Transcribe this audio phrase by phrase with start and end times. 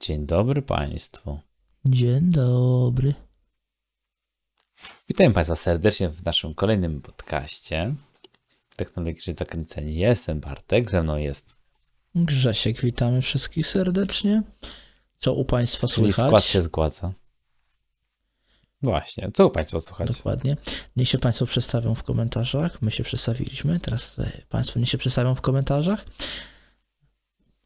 [0.00, 1.38] Dzień dobry Państwu.
[1.84, 3.14] Dzień dobry.
[5.08, 7.94] Witam Państwa serdecznie w naszym kolejnym podcaście.
[8.76, 9.96] Technologicznie zakręceni.
[9.96, 11.56] Jestem Bartek, ze mną jest.
[12.14, 14.42] Grzesiek, witamy wszystkich serdecznie.
[15.18, 16.26] Co u Państwa Czyli słychać?
[16.26, 17.12] skład się zgładza.
[18.82, 20.16] Właśnie, co u Państwa słychać?
[20.16, 20.56] Dokładnie.
[20.96, 22.82] Niech się Państwo przedstawią w komentarzach.
[22.82, 26.04] My się przedstawiliśmy, teraz e, Państwo niech się przedstawią w komentarzach.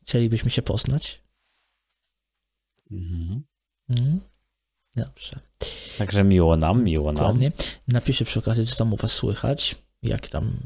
[0.02, 1.29] Chcielibyśmy się poznać.
[2.90, 3.42] Mhm.
[3.88, 4.20] Mhm.
[4.96, 5.40] Dobrze.
[5.98, 7.16] Także miło nam, miło nam.
[7.16, 7.52] Dokładnie.
[7.88, 9.76] Napiszcie przy okazji, co tam u Was słychać.
[10.02, 10.56] Jak tam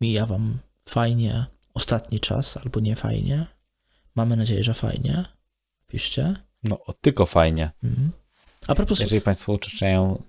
[0.00, 3.46] mija Wam fajnie ostatni czas, albo nie fajnie.
[4.14, 5.24] Mamy nadzieję, że fajnie.
[5.86, 6.36] Piszcie.
[6.64, 7.70] No, tylko fajnie.
[7.82, 8.12] Mhm.
[8.66, 10.22] A propos, Jeżeli Państwo uczęszczają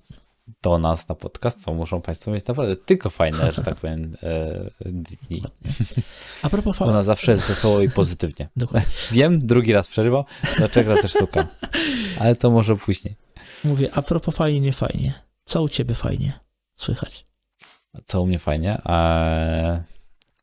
[0.61, 4.91] do nas na podcast, to muszą Państwo mieć naprawdę tylko fajne, że tak powiem, e,
[4.91, 5.43] dni.
[6.41, 8.49] a propos U fa- nas zawsze jest wesoło i pozytywnie.
[8.55, 8.89] Dokładnie.
[9.11, 10.25] Wiem, drugi raz przerwał,
[10.57, 11.45] dlaczego też szukam.
[12.19, 13.15] Ale to może później.
[13.63, 15.13] Mówię, a propos fajnie, nie fajnie.
[15.45, 16.39] Co u ciebie fajnie
[16.75, 17.25] słychać?
[18.05, 18.81] Co u mnie fajnie?
[18.85, 19.79] Eee,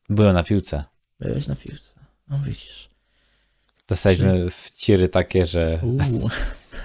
[0.09, 0.83] byłem na piłce.
[1.19, 1.91] Byłeś na piłce.
[2.27, 2.89] No widzisz.
[3.87, 6.29] Dostaliśmy wciry takie, że Uuu.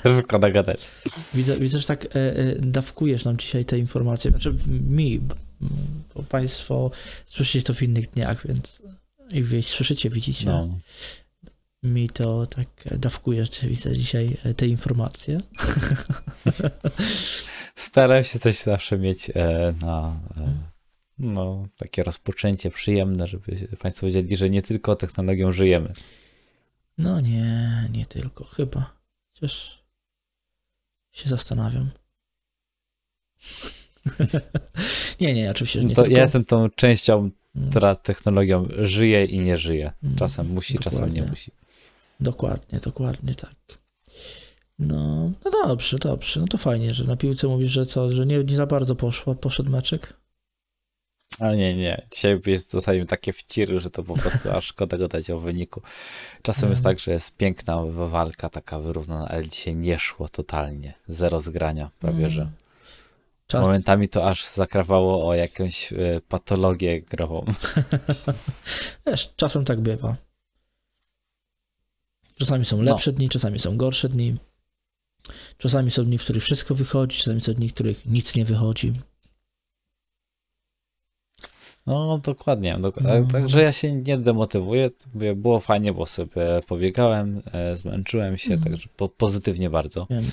[0.25, 0.81] szkoda gadać.
[1.34, 4.31] Widzę, widzę, że tak e, e, dawkujesz nam dzisiaj te informacje.
[4.31, 5.20] Znaczy mi,
[6.15, 6.91] bo państwo
[7.27, 8.83] słyszycie to w innych dniach, więc
[9.33, 10.47] i wy słyszycie, widzicie.
[10.47, 10.78] No.
[11.83, 15.41] Mi to tak dawkujesz, widzę dzisiaj e, te informacje.
[17.77, 20.71] Staram się coś zawsze mieć e, na e,
[21.19, 25.93] no, takie rozpoczęcie przyjemne, żeby Państwo wiedzieli, że nie tylko technologią żyjemy.
[26.98, 28.97] No nie, nie tylko, chyba.
[29.34, 29.80] Chociaż
[31.21, 31.91] się zastanawiam.
[35.21, 36.17] nie, nie, oczywiście, że nie No to tylko.
[36.17, 39.93] ja jestem tą częścią, Mm, która technologią żyje i nie żyje.
[40.03, 41.31] mm, Czasem musi, czasem nie dokładnie.
[41.31, 41.51] musi.
[42.21, 43.55] Dokładnie, dokładnie tak.
[44.79, 46.41] No, no dobrze, dobrze.
[46.41, 49.34] No to fajnie, że na piłce mówisz, że co, że nie, nie za bardzo poszło,
[49.34, 50.15] poszedł meczek.
[51.39, 52.07] A nie, nie.
[52.13, 55.83] Dzisiaj jest dostajemy takie wciry, że to po prostu aż szkoda gadać o wyniku.
[56.43, 60.95] Czasem jest tak, że jest piękna walka, taka wyrównana, ale dzisiaj nie szło totalnie.
[61.09, 62.31] Zero zgrania, prawie Mm.
[62.31, 62.51] że.
[63.47, 65.97] Czas, Momentami to aż zakrawało o jakąś e,
[66.29, 67.45] patologię grową.
[69.07, 70.17] wiesz, czasem tak bywa.
[72.39, 72.83] Czasami są No.
[72.83, 74.37] lepsze dni, czasami są gorsze dni.
[75.59, 78.93] Czasami są dni, w których wszystko wychodzi, czasami są dni, w których nic nie wychodzi.
[81.87, 82.77] No, dokładnie.
[82.81, 83.33] dok- No.
[83.33, 84.91] Także ja się nie demotywuję.
[85.15, 88.63] Mówię, Było fajnie, bo sobie pobiegałem, e, zmęczyłem się, Mhm.
[88.73, 90.07] także po, pozytywnie bardzo.
[90.11, 90.25] Wiem.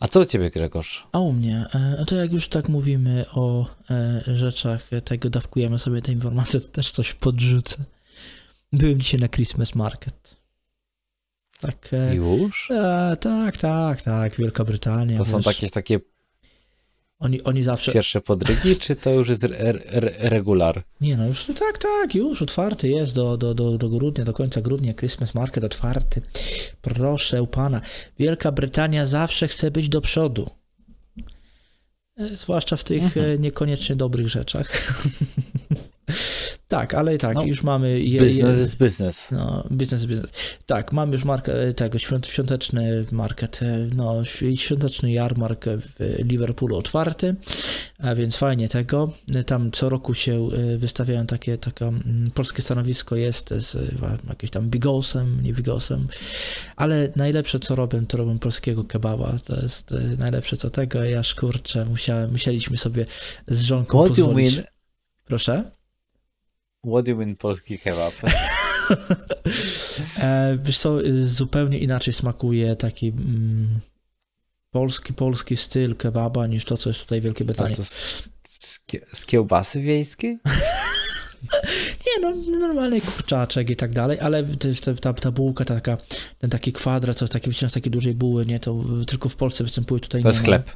[0.00, 1.06] A co u ciebie, Grzegorz?
[1.12, 5.78] A u mnie, e, to jak już tak mówimy o e, rzeczach, e, tego dawkujemy
[5.78, 7.76] sobie te informacje, to też coś podrzucę.
[8.72, 10.36] Byłem dzisiaj na Christmas Market.
[11.60, 12.70] Tak, e, Już?
[12.70, 15.16] e, tak, tak, tak, Wielka Brytania.
[15.16, 15.44] To są wiesz.
[15.44, 16.00] takie, takie
[17.20, 17.92] Oni, oni zawsze.
[17.92, 19.52] pierwsze podrygi, czy to już jest re,
[19.84, 20.82] re, regular?
[21.00, 24.60] Nie no, już tak, tak, już otwarty jest do, do, do, do grudnia, do końca
[24.60, 24.94] grudnia.
[24.94, 26.22] Christmas Market otwarty.
[26.82, 27.80] Proszę pana.
[28.18, 30.50] Wielka Brytania zawsze chce być do przodu.
[32.16, 33.30] E, Zwłaszcza w tych Mhm.
[33.30, 34.70] e, niekoniecznie dobrych rzeczach.
[36.70, 38.00] tak, ale tak, No, już mamy.
[38.00, 39.30] Je, Business je, is business.
[39.30, 40.30] no, biznes, biznes.
[40.66, 46.76] Tak, mamy już markę tego, świąt, świąteczny market, e, no, świ- świąteczny jarmark w Liverpoolu
[46.76, 47.34] otwarty,
[47.98, 49.12] a więc fajnie tego.
[49.46, 54.50] Tam co roku się e, wystawiają takie, takie mm, polskie stanowisko jest z e, jakimś
[54.50, 56.08] tam bigosem, nie bigosem,
[56.76, 59.32] ale najlepsze co robią, to robią polskiego kebaba.
[59.44, 61.04] To jest e, najlepsze co tego.
[61.04, 63.06] Ja kurczę, musiałem, musieliśmy sobie
[63.48, 64.60] z żonką What pozwolić.
[65.24, 65.79] Proszę?
[66.84, 68.12] What do you mean polski kebab?
[70.20, 73.80] E, wiesz co, y, zupełnie inaczej smakuje taki mm,
[74.70, 77.76] polski, polski styl kebaba niż to, co jest tutaj w Wielkiej Brytanii.
[77.76, 78.80] z, z,
[79.12, 80.38] z kiełbasy wiejskiej?
[82.06, 84.44] Nie no, normalny kurczaczek i tak dalej, ale
[84.84, 85.96] ta, ta, ta bułka, ta taka,
[86.38, 89.64] ten taki kwadrat, co taki wycina z takiej dużej buły, nie, to tylko w Polsce
[89.64, 90.70] występuje tutaj To nie jest chleb.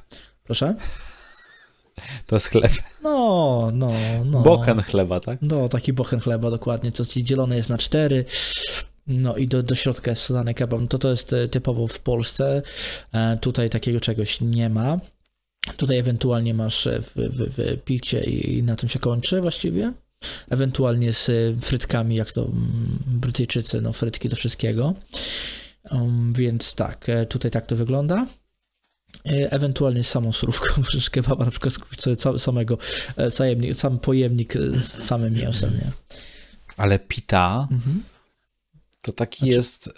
[0.45, 0.75] Proszę?
[2.27, 2.73] To jest chleb.
[3.03, 3.91] No, no,
[4.25, 4.41] no.
[4.41, 5.39] Bochen chleba, tak?
[5.43, 8.25] No, taki bochen chleba dokładnie, co ci dzielone jest na cztery.
[9.07, 10.81] No i do, do środka jest wsadzany kebab.
[10.81, 12.63] No to to jest e, typowo w Polsce.
[13.13, 15.01] E, tutaj takiego czegoś nie ma.
[15.77, 19.93] Tutaj ewentualnie masz e, w, w, w picie i, i na tym się kończy właściwie.
[20.51, 24.95] Ewentualnie z e, frytkami, jak to mm, Brytyjczycy, no frytki do wszystkiego.
[25.91, 28.27] Um, więc tak, tutaj tak to wygląda.
[29.27, 32.79] E, Ewentualnie samą surówką możesz kebaba na przykład skupić sobie ca- samego,
[33.17, 35.91] e, sam pojemnik e, z samym mięsem, nie?
[36.77, 38.03] Ale pita Mhm.
[39.03, 39.91] to taki Znaczy- jest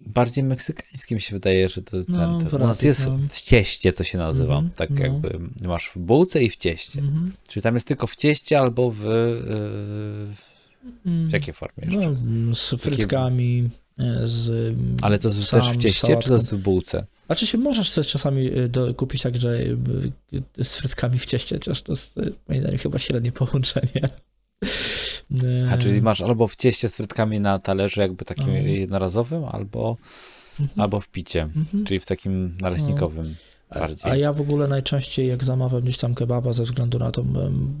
[0.00, 3.18] bardziej meksykańskim się wydaje, że to ten, No, ten, u nas jest no.
[3.30, 5.02] w cieście to się nazywa, Mhm, tak no.
[5.04, 7.00] jakby masz w bułce i w cieście.
[7.00, 7.32] Mhm.
[7.48, 9.06] Czyli tam jest tylko w cieście albo w,
[11.06, 11.28] Mm.
[11.28, 12.16] w jakiej formie jeszcze?
[12.24, 13.81] No, z frytkami, e,
[14.24, 14.50] z...
[14.74, 17.06] mm, Ale to sam, też w cieście, czy to jest w bułce?
[17.26, 21.82] Znaczy się możesz też czasami y, do, kupić także y, z frytkami w cieście, chociaż
[21.82, 22.16] to jest
[22.48, 24.08] moim zdaniem chyba średnie połączenie.
[25.72, 28.52] A czyli masz albo w cieście z frytkami na talerzu jakby takim No.
[28.58, 29.96] jednorazowym, albo,
[30.60, 30.80] Mhm.
[30.80, 31.84] albo w picie, Mhm.
[31.84, 33.34] czyli w takim naleśnikowym
[33.70, 34.12] A, bardziej.
[34.12, 37.26] a ja w ogóle najczęściej jak zamawiam gdzieś tam kebaba ze względu na tą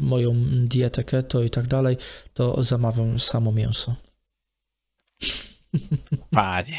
[0.00, 0.34] moją
[0.66, 1.96] dietę keto i tak dalej,
[2.34, 3.94] to zamawiam samo mięso.
[6.30, 6.78] Panie.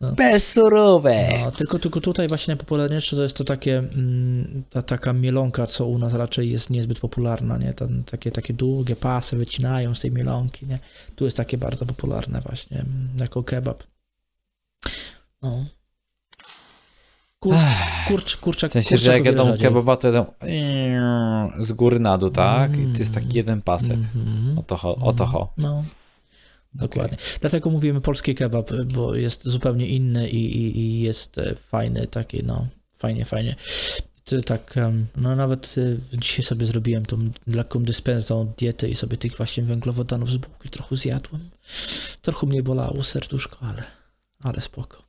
[0.00, 0.12] No.
[0.12, 1.40] Bez surówek.
[1.40, 5.86] No, tylko, tylko tutaj właśnie najpopularniejsze to jest to takie, mm, ta taka mielonka, co
[5.86, 7.74] u nas raczej jest niezbyt popularna, nie?
[7.74, 10.78] Tam takie, takie długie pasy wycinają z tej mielonki, nie?
[11.16, 13.84] Tu jest takie bardzo popularne właśnie, mm, jako kebab.
[15.42, 15.64] No.
[17.40, 17.54] Kur,
[18.08, 20.26] kurcz, kurczak, W sensie, kurczak że jak jadą kebaba, to jadą
[21.58, 22.78] z góry na dół, tak?
[22.78, 23.36] I to jest taki Mm.
[23.36, 23.98] jeden pasek.
[24.14, 24.58] Mhm.
[24.58, 24.96] O to ho.
[24.96, 25.52] O to ho.
[25.56, 25.84] No,
[26.74, 27.18] dokładnie.
[27.40, 32.44] Dlatego mówimy polski kebab, bo jest zupełnie inny i, i, i jest e, fajny, taki,
[32.44, 32.66] no,
[32.98, 33.56] fajnie, fajnie.
[34.46, 34.74] Tak,
[35.16, 35.74] no nawet
[36.12, 40.68] e, dzisiaj sobie zrobiłem tą lekką dyspensą diety i sobie tych właśnie węglowodanów z bułki
[40.68, 41.50] trochę zjadłem.
[42.22, 43.82] Trochę mnie bolało serduszko, ale,
[44.40, 45.08] ale spoko.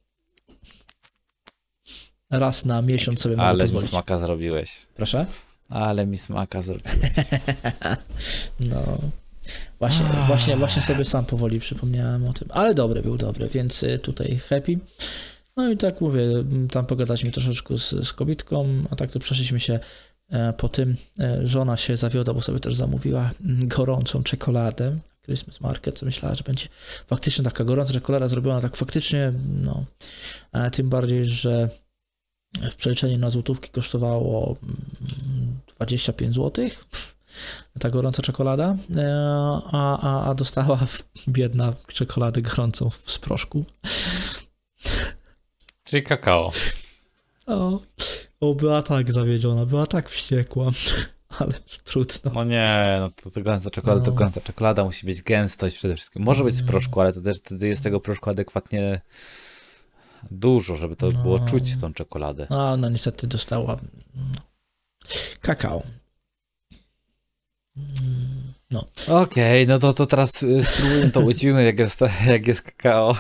[2.30, 4.88] Raz na miesiąc sobie Ale mi smaka zrobiłeś.
[4.96, 5.26] Proszę?
[5.70, 6.96] Ale mi smaka zrobiłeś.
[8.70, 8.98] No.
[9.80, 12.48] Właśnie, właśnie, właśnie sobie sam powoli przypomniałem o tym.
[12.52, 14.80] Ale dobry był dobry, więc y, tutaj happy.
[15.60, 16.24] No i tak mówię,
[16.72, 19.80] tam pogadaliśmy troszeczkę z, z kobietką, a tak to przeszliśmy się
[20.30, 20.96] e, po tym.
[21.20, 24.98] E, żona się zawiodła, bo sobie też zamówiła mm, gorącą czekoladę.
[25.26, 26.68] Christmas Market, myślała, że będzie
[27.08, 29.86] faktycznie taka gorąca czekolada zrobiona, tak faktycznie, no.
[30.54, 31.70] E, tym bardziej, że
[32.72, 36.86] w przeliczeniu na złotówki kosztowało mm, 25 złotych
[37.80, 39.08] ta gorąca czekolada, e,
[39.72, 43.66] a, a, a dostała w- biedna czekoladę gorącą z proszku.
[45.84, 46.52] Czyli kakao.
[47.48, 47.80] O,
[48.40, 50.72] o, była tak zawiedziona, była tak wściekła,
[51.40, 51.54] ale
[51.84, 52.32] trudno.
[52.36, 54.18] No nie, no to, to gęsta czekolada, to No.
[54.18, 56.24] gęsta czekolada musi być gęstość przede wszystkim.
[56.24, 56.68] Może być z Mm.
[56.72, 59.02] proszku, ale to też wtedy jest tego proszku adekwatnie
[60.32, 61.22] dużo, żeby to No.
[61.24, 62.48] było czuć tą czekoladę.
[62.50, 63.78] A ona niestety dostała
[64.16, 64.42] no,
[65.42, 65.84] kakao.
[68.72, 73.16] No, Okej, no to, to teraz y, spróbujmy to udźwignąć, jak jest, jak jest kakao.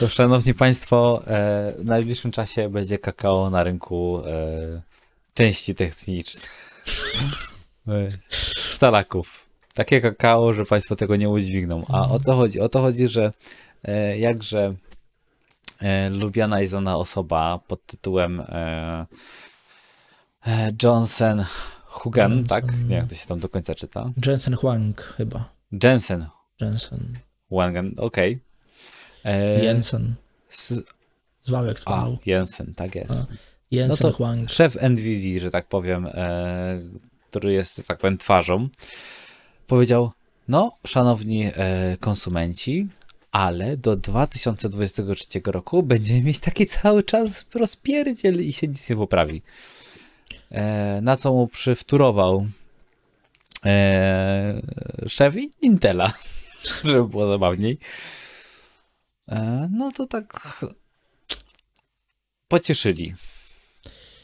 [0.00, 4.82] To szanowni państwo, e, w najbliższym czasie będzie kakao na rynku e,
[5.34, 6.64] części technicznych.
[7.88, 8.08] E,
[8.56, 9.48] Stalaków.
[9.74, 11.84] Takie kakao, że państwo tego nie udźwigną.
[11.88, 12.60] A o co chodzi?
[12.60, 13.32] O to chodzi, że
[14.18, 14.74] jakże
[16.10, 18.42] lubiana i znana osoba pod tytułem
[20.82, 21.44] Johnson
[22.00, 22.46] Hugan, Johnson.
[22.62, 22.72] tak?
[22.72, 24.10] Nie wiem, jak to się tam do końca czyta.
[24.26, 25.48] Jensen Huang chyba.
[25.84, 26.26] Jensen
[26.60, 27.18] Jensen.
[27.50, 28.38] Wangan, okej.
[29.24, 30.14] E, Jensen.
[30.52, 30.82] s-
[31.42, 32.06] Zwał jak A.
[32.26, 33.10] Jensen, tak jest.
[33.10, 33.26] A.
[33.70, 34.50] Jensen no to- Huang.
[34.50, 36.80] Szef NVIDIA, że tak powiem, e,
[37.30, 38.68] który jest, tak powiem, twarzą,
[39.66, 40.12] powiedział,
[40.48, 42.88] no, szanowni e, konsumenci,
[43.32, 49.42] ale do 2023 roku będziemy mieć taki cały czas rozpierdziel i się nic nie poprawi.
[50.50, 52.46] E, na co mu przywtórował
[53.64, 54.62] e,
[55.08, 56.12] szef Intela,
[56.84, 57.78] żeby było zabawniej.
[59.28, 60.58] E, no to tak
[62.48, 63.14] pocieszyli.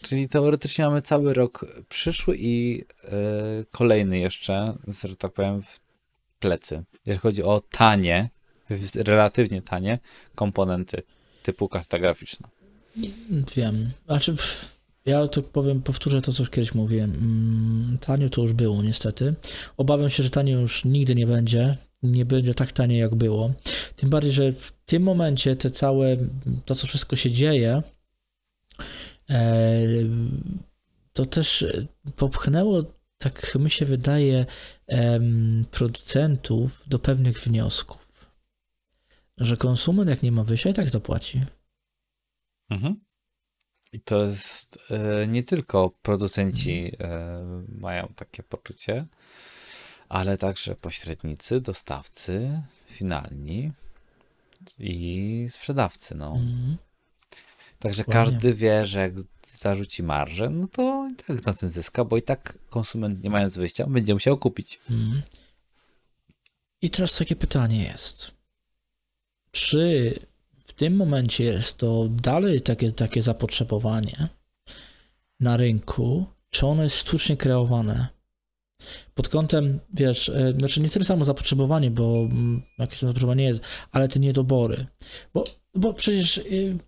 [0.03, 3.11] Czyli teoretycznie mamy cały rok przyszły i e,
[3.71, 5.81] kolejny jeszcze, że tak powiem, w
[6.39, 6.85] plecy.
[7.07, 8.31] Jeżeli chodzi o tanie,
[8.95, 9.99] relatywnie tanie
[10.35, 11.03] komponenty
[11.43, 12.49] typu karta graficzna.
[13.57, 13.91] Wiem.
[14.07, 14.74] Znaczy, pff,
[15.07, 17.11] ja to powiem, powtórzę to, co już kiedyś mówiłem.
[17.11, 19.35] Mm, Tanio to już było, niestety.
[19.77, 21.77] Obawiam się, że tanio już nigdy nie będzie.
[22.03, 23.55] Nie będzie tak tanie, jak było.
[23.97, 26.17] Tym bardziej, że w tym momencie te całe,
[26.65, 27.83] to co wszystko się dzieje,
[29.31, 29.83] e,
[31.13, 31.67] to też
[32.17, 32.85] popchnęło,
[33.19, 34.47] tak mi się wydaje,
[35.71, 38.31] producentów do pewnych wniosków.
[39.39, 41.41] Że konsument, jak nie ma wyjścia, i tak zapłaci.
[42.71, 43.04] Mhm.
[43.95, 49.07] I to jest e, nie tylko producenci e, mają takie poczucie,
[50.09, 53.73] ale także pośrednicy, dostawcy, finalni
[54.79, 56.15] i sprzedawcy.
[56.15, 56.27] No.
[56.27, 56.77] Mhm.
[57.79, 58.33] Także Dokładnie.
[58.33, 59.13] każdy wie, że jak
[59.59, 63.57] zarzuci marżę, no to i tak na tym zyska, bo i tak konsument nie mając
[63.57, 64.81] wyjścia będzie musiał kupić.
[64.91, 65.23] Mhm.
[66.83, 68.31] I teraz takie pytanie jest.
[69.51, 70.15] Czy
[70.77, 74.29] tym momencie jest to dalej takie, takie zapotrzebowanie
[75.41, 78.09] na rynku, czy ono jest sztucznie kreowane?
[79.15, 83.63] Pod kątem, wiesz, e, znaczy nie tyle samo zapotrzebowanie, bo mm, jakieś zapotrzebowanie jest,
[83.93, 84.87] ale te niedobory.
[85.35, 86.79] Bo, bo przecież y,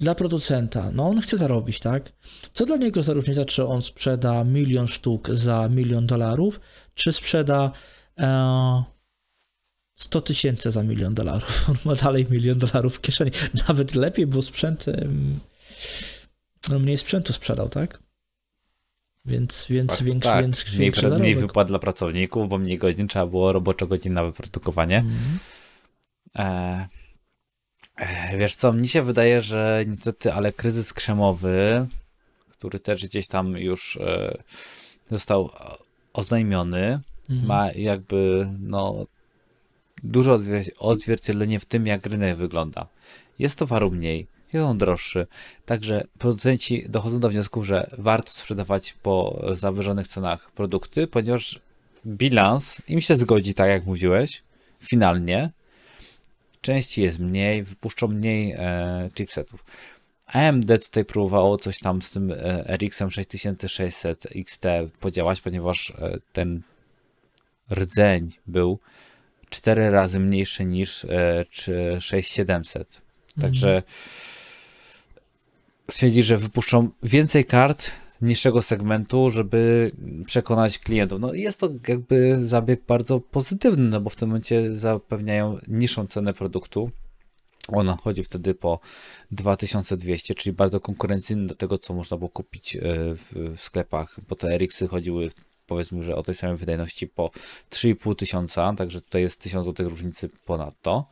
[0.00, 2.12] dla producenta, no on chce zarobić, tak?
[2.52, 6.60] Co dla niego za różnica, czy on sprzeda milion sztuk za milion dolarów,
[6.94, 7.72] czy sprzeda
[8.18, 8.93] e,
[9.94, 11.64] 100 tysięcy za milion dolarów.
[11.70, 13.30] On ma dalej milion dolarów w kieszeni.
[13.68, 14.86] Nawet lepiej, bo sprzęt.
[16.70, 18.02] No mniej sprzętu sprzedał, tak?
[19.24, 20.44] Więc, więc, Tak, większy, tak.
[20.44, 21.38] więc mniej, większy mniej zarobek.
[21.38, 24.98] wypłat dla pracowników, bo mniej godzin trzeba było roboczo godzin na wyprodukowanie.
[24.98, 25.38] Mhm.
[26.36, 26.88] E,
[27.96, 31.86] e, wiesz co, mi się wydaje, że niestety, ale kryzys krzemowy,
[32.50, 34.38] który też gdzieś tam już e,
[35.10, 35.50] został
[36.12, 37.46] oznajmiony, Mhm.
[37.48, 39.06] ma jakby no
[40.12, 42.86] odzwier- odzwierciedlenie w tym, jak rynek wygląda.
[43.38, 45.26] Jest towaru mniej, jest on droższy,
[45.66, 51.60] także producenci dochodzą do wniosku, że warto sprzedawać po zawyżonych cenach produkty, ponieważ
[52.06, 54.42] bilans im się zgodzi, tak jak mówiłeś,
[54.82, 55.50] finalnie.
[56.60, 59.64] Części jest mniej, wypuszczą mniej e, chipsetów.
[60.26, 62.32] AMD tutaj próbowało coś tam z tym
[62.66, 64.66] RX-em 6600 XT
[65.00, 66.62] podziałać, ponieważ e, ten
[67.70, 68.78] rdzeń był
[69.54, 73.02] 4 razy mniejszy niż e, czy 6700.
[73.40, 73.82] Także
[75.90, 77.90] stwierdzi, że wypuszczą więcej kart
[78.22, 79.90] niższego segmentu, żeby
[80.26, 81.20] przekonać klientów.
[81.20, 86.06] No i jest to jakby zabieg bardzo pozytywny, no bo w tym momencie zapewniają niższą
[86.06, 86.90] cenę produktu.
[87.68, 88.80] Ona chodzi wtedy po
[89.30, 92.80] 2200, czyli bardzo konkurencyjny do tego, co można było kupić e,
[93.14, 95.30] w, sklepach, bo te RX-y chodziły
[95.66, 97.30] powiedzmy, że o tej samej wydajności po
[97.70, 101.06] 3,5 tysiąca, także tutaj jest 1000 zł różnicy ponadto.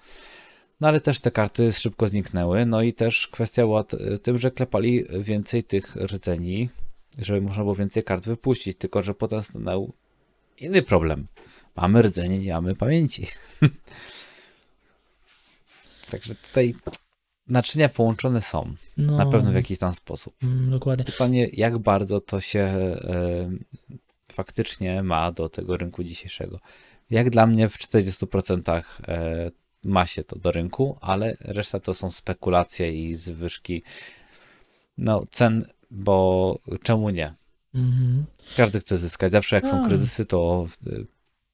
[0.80, 4.50] No ale też te karty szybko zniknęły, no i też kwestia była t- tym, że
[4.50, 6.68] klepali więcej tych rdzeni,
[7.18, 9.92] żeby można było więcej kart wypuścić, tylko że potem stanął
[10.58, 11.26] inny problem.
[11.76, 13.26] Mamy rdzenie, nie mamy pamięci.
[16.10, 16.74] Także tutaj
[17.48, 20.34] naczynia połączone są, No, na pewno w jakiś tam sposób.
[20.42, 21.04] mm, Dokładnie.
[21.04, 22.96] Pytanie, jak bardzo to się
[24.34, 26.60] faktycznie ma do tego rynku dzisiejszego.
[27.10, 29.50] Jak dla mnie w 40% e,
[29.84, 33.82] ma się to do rynku, ale reszta to są spekulacje i zwyżki
[34.98, 37.34] no, cen, bo czemu nie?
[37.74, 38.24] Mhm.
[38.56, 39.32] Każdy chce zyskać.
[39.32, 39.88] Zawsze jak są A.
[39.88, 40.76] kryzysy, to w-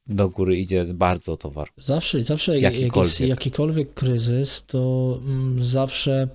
[0.06, 1.68] do góry idzie bardzo towar.
[1.76, 3.20] Zawsze, zawsze jak jest Jakikolwiek.
[3.20, 6.28] jakikolwiek kryzys, to mm, zawsze,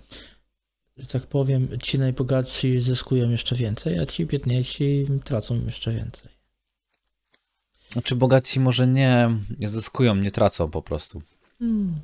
[0.98, 6.33] że tak powiem, ci najbogatsi zyskują jeszcze więcej, a ci biedniejsi tracą jeszcze więcej.
[7.94, 11.22] Znaczy bogaci może nie, nie zyskują, nie tracą po prostu.
[11.60, 12.00] Hmm.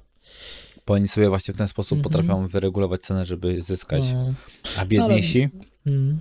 [0.88, 2.03] Bo oni sobie właśnie w ten sposób Mhm.
[2.03, 4.03] potrafią wyregulować cenę, żeby zyskać.
[4.13, 4.34] No.
[4.77, 5.50] A biedniejsi
[5.86, 6.19] Mm.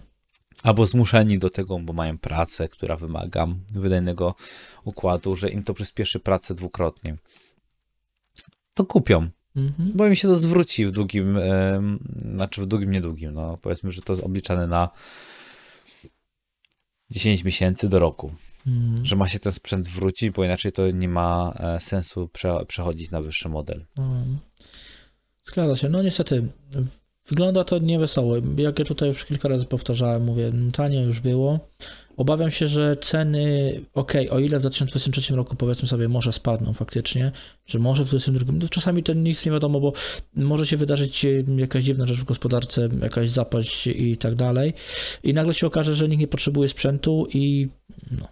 [0.63, 4.35] albo zmuszeni do tego, bo mają pracę, która wymaga wydajnego
[4.85, 7.17] układu, że im to przyspieszy pracę dwukrotnie.
[8.75, 9.93] To kupią, Mhm.
[9.95, 11.99] bo im się to zwróci w długim, em,
[12.35, 13.35] znaczy w długim, niedługim.
[13.35, 14.89] No, powiedzmy, że to jest obliczane na
[17.11, 18.33] 10 miesięcy do roku,
[18.67, 19.07] Mm.
[19.07, 23.11] że ma się ten sprzęt wrócić, bo inaczej to nie ma e, sensu prze, przechodzić
[23.11, 23.87] na wyższy model.
[23.99, 24.39] Mm.
[25.45, 25.89] Zgadza się.
[25.89, 26.49] No niestety,
[27.29, 28.37] wygląda to niewesoło.
[28.57, 31.69] Jak ja tutaj już kilka razy powtarzałem, mówię, tanie już było.
[32.17, 37.33] Obawiam się, że ceny, ok, o ile w 2023 roku powiedzmy sobie może spadną faktycznie,
[37.67, 39.93] że może w 2022, no czasami to nic nie wiadomo, bo
[40.35, 44.75] może się wydarzyć e, jakaś dziwna rzecz w gospodarce, jakaś zapaść i tak dalej
[45.23, 47.69] i nagle się okaże, że nikt nie potrzebuje sprzętu i
[48.11, 48.29] no,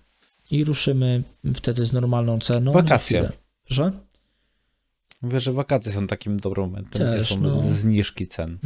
[0.51, 1.23] i ruszymy
[1.55, 2.73] wtedy z normalną ceną.
[2.73, 3.33] Wakacje.
[3.65, 3.93] Proszę?
[5.23, 7.63] Mówię, że wakacje są takim dobrym momentem, Też, gdzie są no.
[7.71, 8.59] zniżki cen.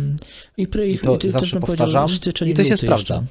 [0.57, 2.09] I, pry, I to też zawsze powtarzam.
[2.09, 3.25] styczeń I to się sprawdza.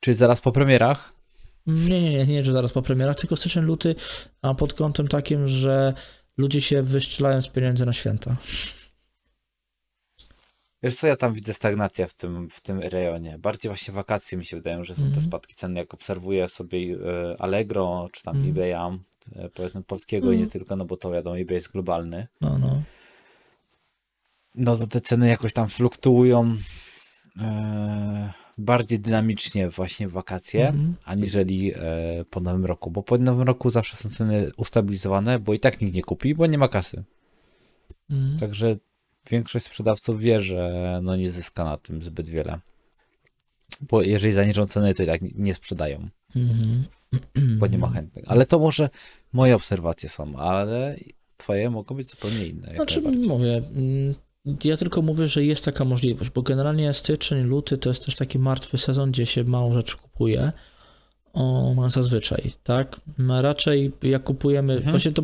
[0.00, 1.14] Czyli zaraz po premierach
[1.66, 3.94] Nie, nie, nie, nie, że zaraz po premierach, tylko styczeń, luty,
[4.42, 5.94] a pod kątem takim, że
[6.36, 8.36] ludzie się wyszczelają z pieniędzy na święta.
[10.82, 13.38] Wiesz co, ja tam widzę stagnację w tym, w tym rejonie.
[13.38, 15.26] Bardziej właśnie wakacje mi się wydają, że są te Mhm.
[15.26, 15.76] spadki cen.
[15.76, 18.50] Jak obserwuję sobie e, Allegro, czy tam Mhm.
[18.56, 18.98] eBaya,
[19.36, 20.50] e, powiedzmy polskiego i nie Mhm.
[20.50, 22.26] tylko, no bo to wiadomo, eBay jest globalny.
[22.40, 22.82] No, no.
[24.54, 26.56] No to te ceny jakoś tam fluktuują
[27.40, 30.94] e, bardziej dynamicznie właśnie w wakacje, Mhm.
[31.04, 31.78] aniżeli e,
[32.30, 32.90] po nowym roku.
[32.90, 36.46] Bo po nowym roku zawsze są ceny ustabilizowane, bo i tak nikt nie kupi, bo
[36.46, 37.04] nie ma kasy.
[38.10, 38.38] Mhm.
[38.38, 38.76] Także
[39.30, 42.58] większość sprzedawców wie, że no nie zyska na tym zbyt wiele.
[43.80, 46.84] Bo jeżeli zaniżą ceny, to i tak nie- sprzedają, Mhm.
[47.58, 48.24] bo nie ma chętnych.
[48.28, 48.90] Ale to może
[49.32, 50.96] moje obserwacje są, ale
[51.36, 52.72] twoje mogą być zupełnie inne.
[52.74, 54.14] Znaczy, mówię, mm,
[54.64, 58.38] ja tylko mówię, że jest taka możliwość, bo generalnie styczeń, luty to jest też taki
[58.38, 60.52] martwy sezon, gdzie się mało rzeczy kupuje.
[61.32, 63.00] O, zazwyczaj, tak?
[63.18, 64.90] No, Raczej jak kupujemy, Mhm.
[64.90, 65.22] właśnie tą,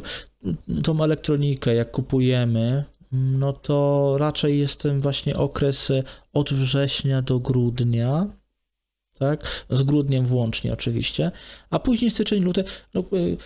[0.83, 7.39] tą elektronikę, jak kupujemy, no to raczej jest ten właśnie okres e, od września do
[7.39, 8.27] grudnia,
[9.19, 9.67] tak?
[9.71, 11.31] Z grudniem włącznie oczywiście,
[11.71, 13.37] a później styczeń, luty, no, y,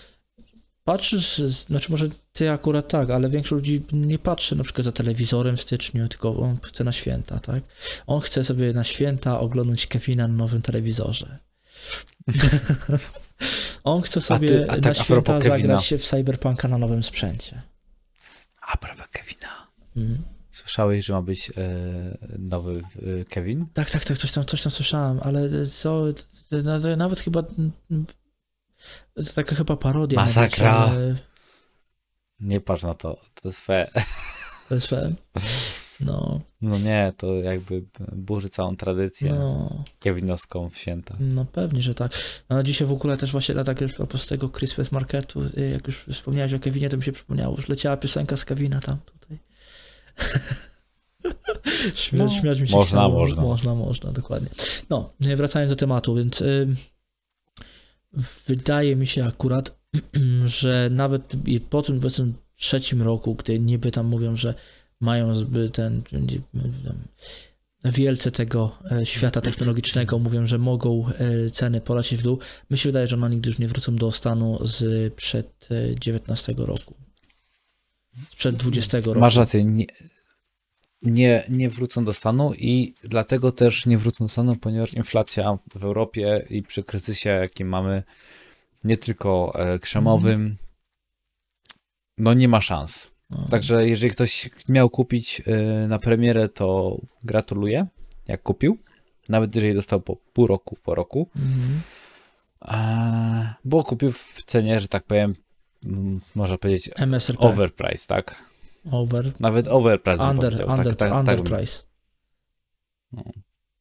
[0.84, 5.56] patrzysz, znaczy może ty akurat tak, ale większość ludzi nie patrzy na przykład za telewizorem
[5.56, 7.62] w styczniu, tylko on chce na święta, tak?
[8.06, 11.38] On chce sobie na święta oglądać Kevina na nowym telewizorze.
[13.84, 17.02] on chce sobie ty- a tak na a święta zagrać się w Cyberpunka na nowym
[17.02, 17.71] sprzęcie.
[18.66, 19.72] A propos Kevina.
[19.96, 20.22] Mhm.
[20.52, 21.52] Słyszałeś, że ma być e,
[22.38, 22.82] nowy
[23.20, 23.66] e, Kevin?
[23.74, 26.04] Tak, tak, tak, coś tam, coś tam słyszałem, ale co,
[26.96, 27.42] nawet chyba
[29.14, 30.16] to taka chyba parodia.
[30.16, 30.74] Masakra.
[30.74, 31.16] ale
[32.40, 33.90] Nie patrz na to, to jest fe.
[34.68, 35.14] To jest fair.
[36.06, 37.82] No, No nie, to jakby
[38.12, 39.84] burzy całą tradycję no.
[40.70, 41.16] w święta.
[41.20, 42.12] No pewnie, że tak.
[42.50, 45.86] No dzisiaj w ogóle też właśnie na tak już propos tego Christmas Marketu, y, jak
[45.86, 49.38] już wspomniałeś o Kevinie, to mi się przypomniało, że leciała piosenka z Kevina tam tutaj.
[51.94, 53.18] Śmia, No, śmiać mi się można, chciało.
[53.18, 53.42] można.
[53.42, 54.48] Można, można, dokładnie.
[54.90, 56.68] No, wracając do tematu, więc y,
[58.46, 59.78] wydaje mi się akurat,
[60.44, 61.32] że nawet
[61.70, 64.54] po tym powiedzmy trzecim roku, gdy niby tam mówią, że
[65.02, 66.02] mają zbyt ten
[67.84, 72.38] wielce tego e, świata technologicznego mówią, że mogą e, ceny polecieć w dół.
[72.70, 76.54] Mi się wydaje, że one nigdy już nie wrócą do stanu z przed e, 19
[76.58, 76.94] roku.
[78.28, 79.20] Sprzed 20 roku.
[79.20, 79.86] Masz rację, nie,
[81.02, 85.84] nie, nie wrócą do stanu i dlatego też nie wrócą do stanu, ponieważ inflacja w
[85.84, 88.02] Europie i przy kryzysie, jaki mamy,
[88.84, 90.56] nie tylko e, krzemowym,
[92.18, 93.11] no nie ma szans.
[93.32, 93.46] No.
[93.50, 97.86] Także jeżeli ktoś miał kupić e, na premierę, to gratuluję,
[98.28, 98.78] jak kupił.
[99.28, 101.28] Nawet jeżeli dostał po pół roku, po roku.
[101.36, 101.80] Mhm.
[102.60, 105.34] A, bo kupił w cenie, że tak powiem,
[106.34, 107.40] można powiedzieć MSRP.
[107.46, 108.34] overprice, tak?
[108.90, 109.32] Over.
[109.40, 110.70] Nawet overprice bym Under, powiedział.
[110.70, 111.82] under, tak, tak, under tak, bym- price.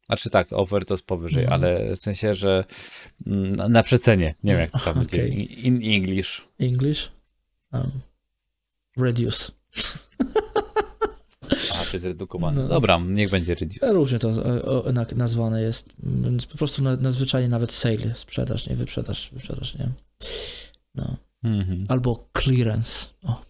[0.05, 1.61] Znaczy tak, over to jest powyżej, Mhm.
[1.63, 2.63] ale w sensie, że
[3.27, 4.35] mm, na, na przecenie.
[4.43, 5.67] Nie wiem, jak to tam będzie Okej.
[5.67, 6.47] in English.
[6.59, 7.11] English.
[7.73, 7.91] Um,
[8.97, 9.51] reduce.
[11.49, 12.61] A, to jest redukowany.
[12.63, 12.67] No.
[12.67, 13.93] Dobra, niech będzie reduce.
[13.93, 14.29] Różnie to
[14.89, 19.75] e, na- nazwane jest, więc po prostu na, nadzwyczajnie nawet sale, sprzedaż, nie wyprzedaż, wyprzedaż,
[19.75, 19.89] nie?
[20.95, 21.15] No.
[21.43, 21.85] Mhm.
[21.89, 23.05] Albo clearance.
[23.23, 23.41] O.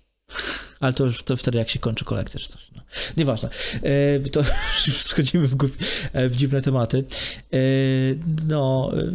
[0.80, 2.72] Ale to już to wtedy, jak się kończy kolekcja czy coś.
[2.76, 2.82] No.
[3.18, 3.50] Nieważne.
[3.84, 4.42] E, to
[5.10, 5.56] schodzimy w,
[6.14, 7.04] e, w dziwne tematy.
[7.54, 7.58] E,
[8.48, 9.12] no, e,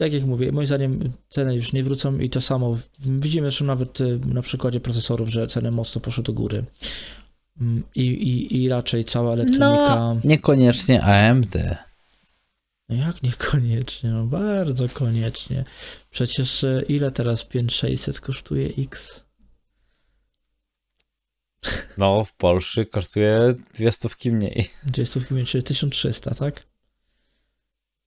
[0.00, 4.00] tak jak mówię, moim zdaniem ceny już nie wrócą i to samo widzimy zresztą nawet
[4.00, 6.64] e, na przykładzie procesorów, że ceny mocno poszły do góry.
[7.60, 9.96] Mm, I, i, i raczej cała elektronika.
[9.96, 11.56] No, niekoniecznie AMD.
[12.88, 14.10] No jak niekoniecznie?
[14.10, 15.64] No bardzo koniecznie.
[16.10, 19.20] Przecież e, ile teraz 5600 kosztuje X?
[21.98, 24.70] No, w Polsce kosztuje dwie stówki mniej.
[24.86, 25.44] Gdzie jest to w kimie?
[25.44, 26.69] Czyli 1300, tak?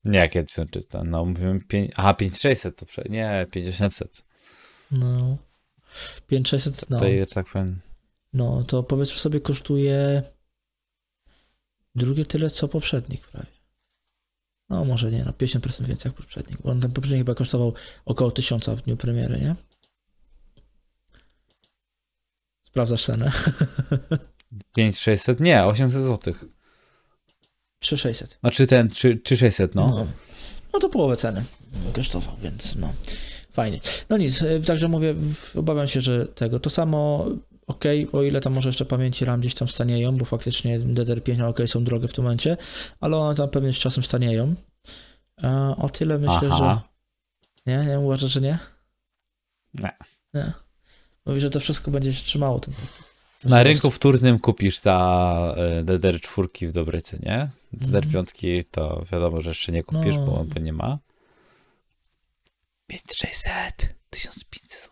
[0.05, 1.03] Nie, jakie 1300?
[1.03, 1.91] No, mówimy 5...
[1.95, 3.03] Aha, 5600 to prze...
[3.09, 4.23] Nie, 5800.
[4.91, 5.37] No.
[6.27, 6.97] 5600, no.
[6.97, 7.79] Tutaj, że tak powiem...
[8.33, 10.23] No, to powiedzmy sobie kosztuje
[11.95, 13.47] drugie tyle, co poprzednik prawie.
[14.69, 16.61] No, może nie, no 50% więcej jak poprzednik.
[16.61, 17.73] Bo on ten poprzednik chyba kosztował
[18.05, 19.55] około 1000 w dniu premiery, nie?
[22.63, 23.31] Sprawdzasz cenę?
[24.75, 25.39] 5600?
[25.39, 26.33] Nie, 800 zł.
[27.83, 28.37] 3600.
[28.39, 29.87] Znaczy ten, 3, 3600, no.
[29.87, 30.07] No.
[30.73, 31.43] no to połowę ceny
[31.93, 32.93] kosztował, więc no
[33.51, 33.79] fajnie.
[34.09, 35.13] No nic, y, także mówię,
[35.55, 36.59] obawiam się, że tego.
[36.59, 37.25] To samo,
[37.67, 41.47] ok, o ile tam może jeszcze pamięci RAM gdzieś tam stanieją, bo faktycznie DDR5 no
[41.47, 42.57] ok, są drogie w tym momencie,
[42.99, 44.55] ale one tam pewnie z czasem stanieją.
[45.43, 46.81] E, o tyle myślę, Aha.
[46.85, 46.93] że...
[47.65, 48.59] Nie, nie uważasz, że nie?
[49.73, 49.91] Nie.
[50.33, 50.53] Nie.
[51.25, 52.59] Mówi, że to wszystko będzie się trzymało.
[52.59, 52.73] Ten,
[53.45, 57.49] Na rynku wtórnym kupisz ta e, DDR4 w dobrej cenie.
[57.77, 60.25] DDR5 to wiadomo, że jeszcze nie kupisz, No.
[60.25, 60.99] bo, bo nie ma.
[62.87, 64.89] 5600, 1500 zł.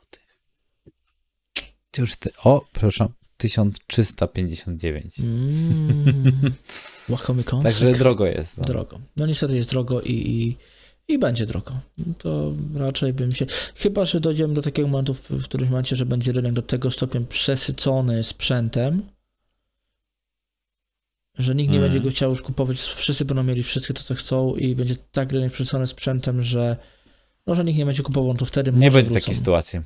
[1.97, 5.19] Już ty, o, przepraszam, 1359.
[5.19, 6.53] Mm,
[7.09, 7.71] łakomy kąsek.
[7.71, 8.57] Także drogo jest.
[8.57, 8.63] No.
[8.63, 8.99] drogo.
[9.17, 10.57] No niestety jest drogo i, i,
[11.11, 11.79] i będzie drogo.
[12.17, 13.45] To raczej bym się.
[13.75, 16.91] Chyba, że dojdziemy do takiego momentu, w, w którymś momencie, że będzie rynek do tego
[16.91, 19.01] stopnia przesycony sprzętem,
[21.37, 21.89] że nikt nie Mm.
[21.91, 25.31] będzie go chciał już kupować, wszyscy będą mieli wszystko to, co chcą i będzie tak
[25.31, 26.77] rynek przesycony sprzętem, że
[27.47, 29.13] no, że nikt nie będzie kupował, to wtedy Nie będzie wrócą.
[29.19, 29.79] takiej sytuacji.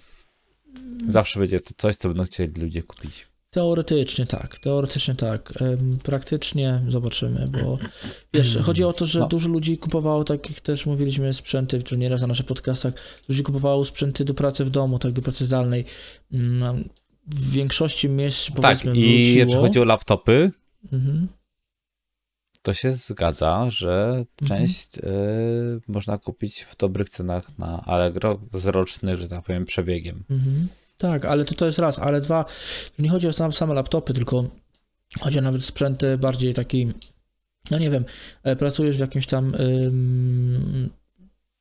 [1.09, 3.27] Zawsze będzie to coś, co będą chcieli ludzie kupić.
[3.59, 5.53] Teoretycznie tak, teoretycznie tak.
[6.03, 7.77] Praktycznie zobaczymy, bo
[8.33, 9.27] wiesz, chodzi o to, że No.
[9.27, 12.93] dużo ludzi kupowało, tak jak też mówiliśmy, sprzęty, czy nieraz na naszych podcastach,
[13.29, 15.85] ludzi kupowało sprzęty do pracy w domu, tak, do pracy zdalnej.
[16.33, 16.89] Mm,
[17.27, 19.37] W większości miejsc, Tak, powiedzmy, i wróciło.
[19.39, 20.51] jeżeli chodzi o laptopy,
[20.93, 21.27] Mhm.
[22.61, 24.47] to się zgadza, że Mhm.
[24.67, 25.01] część y,
[25.87, 30.23] można kupić w dobrych cenach na Allegro z rocznych, że tak powiem, przebiegiem.
[30.29, 30.67] Mhm.
[30.97, 32.45] Tak, ale to, to jest raz, ale dwa,
[32.99, 34.49] nie chodzi o sam, same laptopy, tylko
[35.19, 36.87] chodzi o nawet sprzęty bardziej taki,
[37.71, 38.05] no nie wiem,
[38.43, 40.89] e, pracujesz w jakimś tam, ym,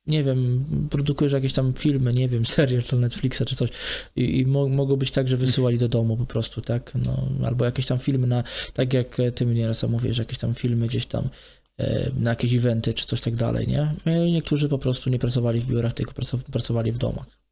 [0.07, 3.69] nie wiem, produkujesz jakieś tam filmy, nie wiem, serial dla Netflixa czy coś
[4.15, 7.65] i, i mo, mogło być tak, że wysyłali do domu po prostu, tak, no, albo
[7.65, 8.43] jakieś tam filmy na,
[8.73, 11.29] tak jak e, ty mnie raz mówisz, jakieś tam filmy gdzieś tam
[11.77, 13.95] e, na jakieś eventy czy coś tak dalej, nie?
[14.05, 17.44] I niektórzy po prostu nie pracowali w biurach, tylko pracow- pracowali w domach.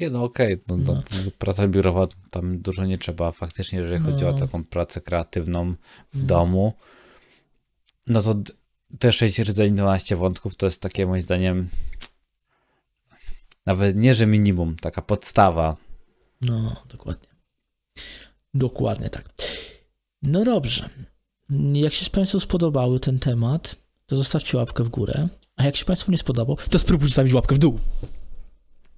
[0.00, 0.92] Nie, no okej, no, no.
[0.94, 1.02] No.
[1.38, 4.38] praca biurowa tam dużo nie trzeba faktycznie, jeżeli chodzi o No.
[4.38, 5.72] taką pracę kreatywną
[6.12, 6.26] w Mm.
[6.26, 6.72] domu.
[8.06, 8.34] No to
[8.98, 11.68] te 6 rdzeni 12 wątków to jest takie moim zdaniem
[13.66, 15.76] nawet nie, że minimum, taka podstawa.
[16.40, 17.28] No, dokładnie.
[18.54, 19.28] Dokładnie tak.
[20.22, 20.90] No dobrze.
[21.72, 23.76] Jak się Państwu spodobały ten temat,
[24.06, 25.28] to zostawcie łapkę w górę.
[25.56, 27.78] A jak się Państwu nie spodobał, to spróbujcie zostawić łapkę w dół.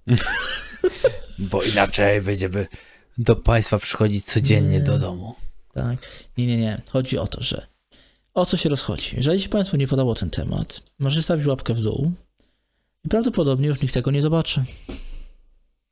[1.38, 2.66] Bo inaczej będziemy
[3.18, 4.84] do Państwa przychodzić codziennie Nie.
[4.84, 5.34] do domu.
[5.74, 5.98] Tak?
[6.38, 6.82] Nie, nie, nie.
[6.90, 7.66] Chodzi o to, że
[8.34, 9.16] o co się rozchodzi.
[9.16, 12.12] Jeżeli się Państwu nie podobał ten temat, możecie stawić łapkę w dół
[13.04, 14.64] i prawdopodobnie już nikt tego nie zobaczy.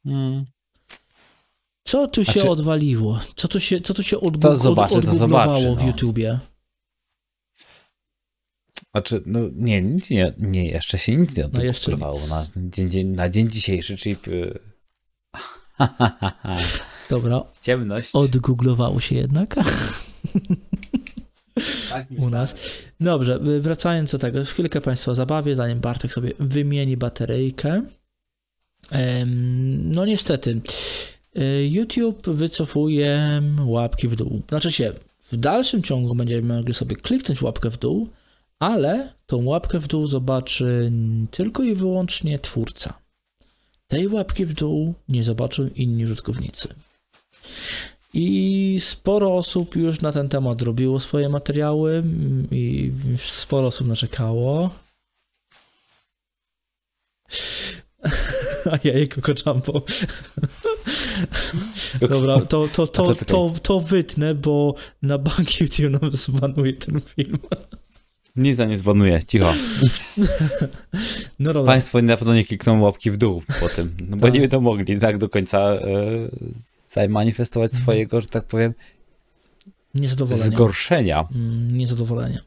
[0.06, 0.44] Mm.
[1.84, 3.20] Co tu się Znaczy- odwaliło?
[3.36, 5.86] Co tu się, co tu się To zobaczy, to zobaczy, w no.
[5.86, 6.38] YouTubie?
[8.94, 12.28] Znaczy, no nie, nic nie, nie jeszcze się nic nie No odblokowało nic.
[12.30, 14.16] na, dzień, dzień, na dzień dzisiejszy, czyli
[17.10, 18.10] Dobra, ciemność.
[18.14, 19.54] odgooglowało się jednak.
[21.90, 22.54] Tak, u nas.
[23.00, 27.82] Dobrze, y, wracając do tego, chwilkę Państwa zabawię, zanim Bartek sobie wymieni bateryjkę.
[29.84, 30.60] No niestety,
[31.38, 34.42] y, YouTube wycofuje łapki w dół.
[34.48, 34.92] Znaczy się,
[35.32, 38.08] w dalszym ciągu będziemy mogli sobie kliknąć łapkę w dół,
[38.62, 40.92] ale tą łapkę w dół zobaczy
[41.30, 42.94] tylko i wyłącznie twórca.
[43.88, 46.68] Tej łapki w dół nie zobaczą inni użytkownicy.
[48.14, 54.70] I sporo osób już na ten temat robiło swoje materiały mm, i sporo osób narzekało.
[58.72, 59.82] A ja jego koczampo.
[62.00, 67.38] Dobra, to, to, to, to to, wytnę, bo na bank YouTube nam zbanuje ten film.
[68.36, 69.52] Nic za nie zbanuje, cicho.
[71.38, 74.34] No dobra, Państwo na pewno nie klikną łapki w dół po tym, no bo Tak.
[74.34, 75.78] nie będą mogli tak do końca
[76.90, 78.74] zamanifestować swojego, że tak powiem,
[79.94, 80.46] niezadowolenie.
[80.46, 81.28] zgorszenia.
[81.34, 82.42] Mm, niezadowolenie.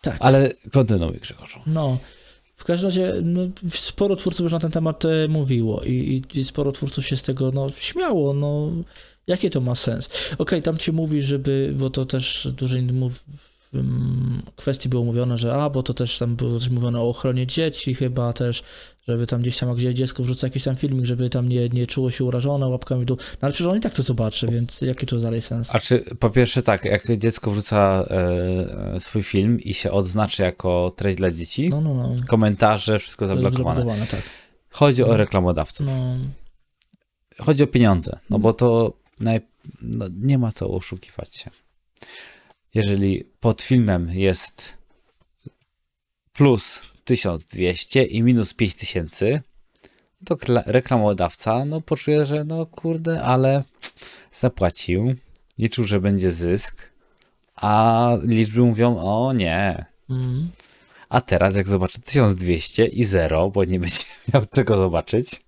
[0.00, 0.16] Tak.
[0.20, 1.60] Ale kontynuuj Grzegorzu.
[1.66, 1.98] No,
[2.56, 3.40] w każdym razie no,
[3.70, 7.22] sporo twórców już na ten temat e, mówiło i, i, i sporo twórców się z
[7.22, 8.34] tego no, śmiało.
[8.34, 8.70] No,
[9.30, 10.08] jakie to ma sens?
[10.38, 13.24] Okej, tam ci mówi, żeby, bo to też dużo innych mów,
[13.74, 17.46] mm, kwestii było mówione, że a, bo to też tam było coś mówione o ochronie
[17.46, 18.62] dzieci chyba też,
[19.08, 22.10] żeby tam gdzieś tam, gdzie dziecko wrzuca jakiś tam filmik, żeby tam nie, nie czuło
[22.10, 23.16] się urażone łapkami w dół.
[23.20, 25.74] No ale przecież on i tak to zobaczy, więc jaki to dalej sens?
[25.74, 30.92] A czy po pierwsze tak, jak dziecko wrzuca e, swój film i się odznaczy jako
[30.96, 32.14] treść dla dzieci, No, no, no.
[32.28, 33.80] komentarze, wszystko zablokowane.
[33.80, 34.22] Zablokowane, tak.
[34.70, 35.86] Chodzi o reklamodawców.
[35.86, 36.16] No,
[37.38, 39.40] Chodzi o pieniądze, no bo to naj...
[39.82, 41.50] no, nie ma co oszukiwać się.
[42.74, 44.74] Jeżeli pod filmem jest
[46.32, 49.42] plus 1200 i minus 5000,
[50.24, 53.64] to kla- reklamodawca no poczuje, że no kurde, ale
[54.32, 55.14] zapłacił,
[55.58, 56.90] liczył, że będzie zysk,
[57.54, 59.84] a liczby mówią, o nie.
[60.10, 60.50] mm,
[61.08, 64.04] A teraz jak zobaczy 1200 i 0, bo nie będzie
[64.34, 65.40] miał czego zobaczyć,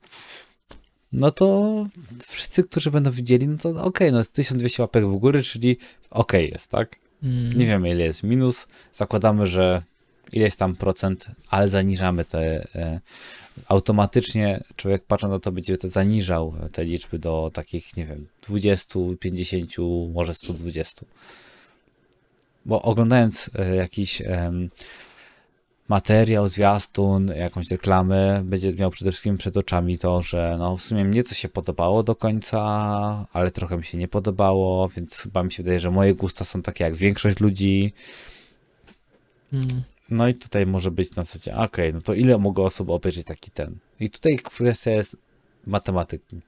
[1.13, 1.87] no to
[2.27, 5.77] wszyscy, którzy będą widzieli, no to okej, no jest 1200 łapek w górę, czyli
[6.11, 6.97] okej jest, tak?
[7.23, 7.53] mm.
[7.53, 9.83] Nie wiemy ile jest minus, zakładamy, że
[10.33, 13.01] ileś tam procent, ale zaniżamy te, e,
[13.69, 19.01] automatycznie człowiek patrząc na to będzie te zaniżał te liczby do takich, nie wiem, 20,
[19.21, 19.71] 50,
[20.13, 21.07] może 120.
[22.65, 24.71] Bo oglądając e, jakiś em,
[25.89, 31.05] materiał, zwiastun, jakąś reklamę, będzie miał przede wszystkim przed oczami to, że no w sumie
[31.05, 32.61] mnie to się podobało do końca,
[33.33, 36.63] ale trochę mi się nie podobało, więc chyba mi się wydaje, że moje gusta są
[36.63, 37.93] takie jak większość ludzi.
[39.53, 39.83] Mm.
[40.11, 43.51] No i tutaj może być na zasadzie, okej, no to ile mogło osób obejrzeć taki
[43.51, 43.79] ten?
[44.01, 45.17] I tutaj kwestia jest
[45.67, 46.41] matematyki.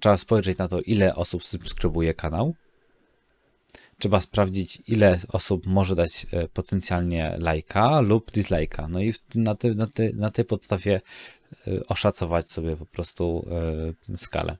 [0.00, 2.54] Trzeba spojrzeć na to, ile osób subskrybuje kanał.
[4.00, 8.88] Trzeba sprawdzić, ile osób może dać e, potencjalnie lajka lub dislajka.
[8.88, 11.00] No i na, ty, na, ty, na tej podstawie
[11.66, 13.46] e, oszacować sobie po prostu
[14.10, 14.56] e, skalę.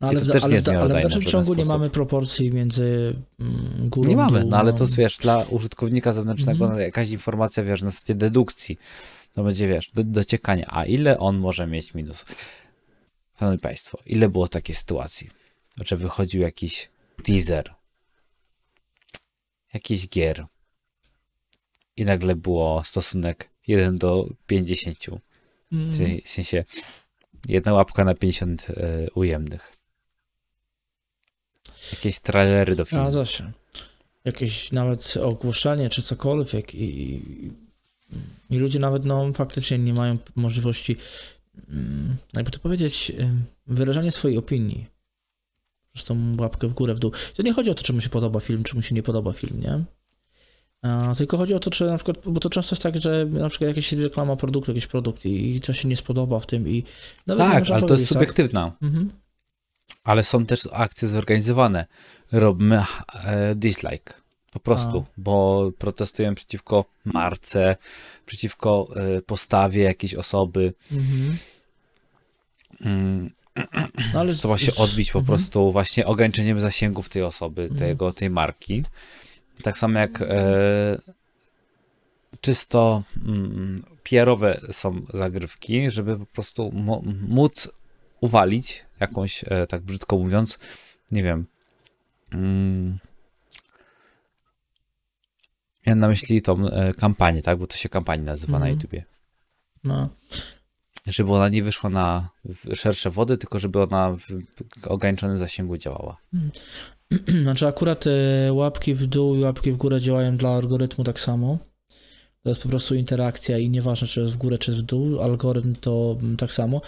[0.00, 1.80] No, ale, też nie ale, ale w dalszym ciągu nie sposób.
[1.80, 6.64] mamy proporcji między mm, górą Nie mamy, dół, no ale to wiesz, dla użytkownika zewnętrznego
[6.64, 6.78] Mhm.
[6.78, 8.78] no, jakaś informacja, wiesz, na zasadzie dedukcji,
[9.34, 12.24] to będzie, wiesz, do, dociekania, a ile on może mieć minus?
[13.38, 15.30] Szanowni Państwo, ile było takiej sytuacji,
[15.84, 17.74] że wychodził jakiś teaser,
[19.74, 20.46] jakiś gier
[21.96, 24.98] i nagle było stosunek 1 do 50,
[25.72, 25.92] Mm.
[25.92, 26.64] czyli w sensie
[27.48, 29.72] jedna łapka na 50 e, ujemnych.
[31.92, 33.04] Jakieś trailery do filmu.
[33.04, 33.52] A zawsze.
[34.24, 37.22] Jakieś nawet ogłoszenie czy cokolwiek i, i,
[38.50, 40.96] i ludzie nawet no faktycznie nie mają możliwości
[41.68, 44.86] mm, jakby to powiedzieć ym, wyrażania swojej opinii.
[45.94, 47.12] Zresztą łapkę w górę, w dół.
[47.36, 49.32] To nie chodzi o to, czy mu się podoba film, czy mu się nie podoba
[49.32, 49.84] film, nie?
[50.82, 53.48] A, tylko chodzi o to, czy na przykład, bo to często jest tak, że na
[53.48, 56.84] przykład jakaś reklama produktu, jakiś produkt i, i coś się nie spodoba w tym i
[57.26, 58.18] nawet Tak, ale to jest tak?
[58.18, 58.72] subiektywna.
[58.82, 59.10] Mhm.
[60.04, 61.86] Ale są też akcje zorganizowane.
[62.32, 62.84] Robimy
[63.24, 64.14] e, dislike.
[64.52, 65.12] Po prostu, A.
[65.16, 67.76] bo protestujemy przeciwko marce,
[68.26, 70.74] przeciwko e, postawie jakiejś osoby.
[70.92, 71.38] Mhm.
[72.80, 73.28] Mm,
[74.14, 75.26] No, ale to właśnie odbić po Mhm.
[75.26, 77.78] prostu właśnie ograniczeniem zasięgów tej osoby, Mhm.
[77.78, 78.82] tego, tej marki.
[79.62, 80.26] Tak samo jak e,
[82.40, 86.72] czysto mm, PR-owe są zagrywki, żeby po prostu
[87.28, 87.68] móc
[88.20, 90.58] uwalić jakąś, e, tak brzydko mówiąc,
[91.10, 91.46] nie wiem.
[92.32, 92.98] Mm,
[95.86, 97.58] miałem na myśli tą e, kampanię, tak?
[97.58, 98.74] Bo to się kampanii nazywa na Mhm.
[98.74, 99.04] YouTubie.
[99.84, 100.08] No.
[101.06, 102.28] Żeby ona nie wyszła na
[102.74, 106.16] szersze wody, tylko żeby ona w ograniczonym zasięgu działała.
[107.42, 111.58] Znaczy akurat e, łapki w dół i łapki w górę działają dla algorytmu tak samo.
[112.42, 115.20] To jest po prostu interakcja i nieważne czy jest w górę czy jest w dół,
[115.20, 116.80] algorytm to mm, tak samo.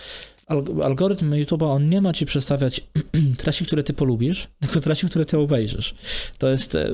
[0.49, 2.81] Alg- algorytm YouTube'a, on nie ma ci przedstawiać
[3.39, 5.95] treści, które ty polubisz, tylko treści, które ty obejrzysz.
[6.39, 6.89] To jest e,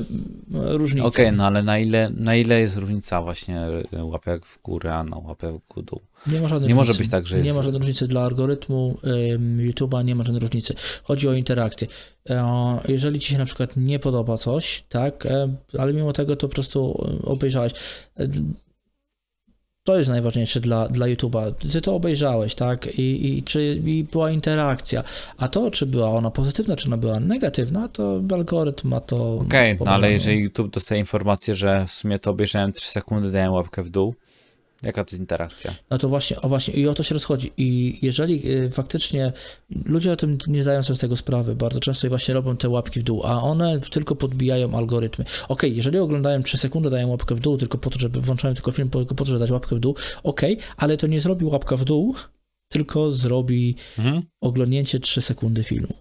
[0.53, 1.09] różnica.
[1.09, 3.61] Okej, no ale na ile, na ile jest różnica właśnie
[3.93, 6.01] e, łapek w górę, a na łapek w dół?
[6.27, 7.03] Nie ma żadnej Nie może różnicy.
[7.05, 8.99] być tak, że Nie jest- ma żadnej różnicy dla algorytmu
[9.59, 10.75] YouTube'a, nie ma żadnej różnicy.
[11.03, 11.89] Chodzi o interakcję.
[12.31, 16.49] E, Jeżeli ci się na przykład nie podoba coś, tak, e, ale mimo tego to
[16.49, 17.73] po prostu e, obejrzałeś.
[19.85, 21.53] To jest najważniejsze dla, dla YouTube'a.
[21.73, 22.99] Ty to obejrzałeś, tak?
[22.99, 25.05] I, i czy i była interakcja.
[25.37, 29.35] A to, czy była ona pozytywna, czy ona była negatywna, to algorytm ma to.
[29.35, 33.53] Okej, no ale jeżeli YouTube dostaje informację, że w sumie to obejrzałem 3 sekundy, dałem
[33.53, 34.15] łapkę w dół,
[34.83, 35.75] jaka to jest interakcja?
[35.91, 37.53] No to właśnie, o właśnie, i o to się rozchodzi.
[37.57, 39.33] I jeżeli y, faktycznie
[39.85, 43.01] ludzie o tym nie zdają sobie z tego sprawy, bardzo często właśnie robią te łapki
[43.01, 45.25] w dół, a one tylko podbijają algorytmy.
[45.49, 48.73] Okej, jeżeli oglądają 3 sekundy, dają łapkę w dół tylko po to, żeby włączają tylko
[48.73, 51.77] film, tylko po to, żeby dać łapkę w dół, okej, ale to nie zrobi łapka
[51.77, 52.15] w dół,
[52.69, 54.23] tylko zrobi Mhm.
[54.41, 55.95] oglądnięcie 3 sekundy filmu.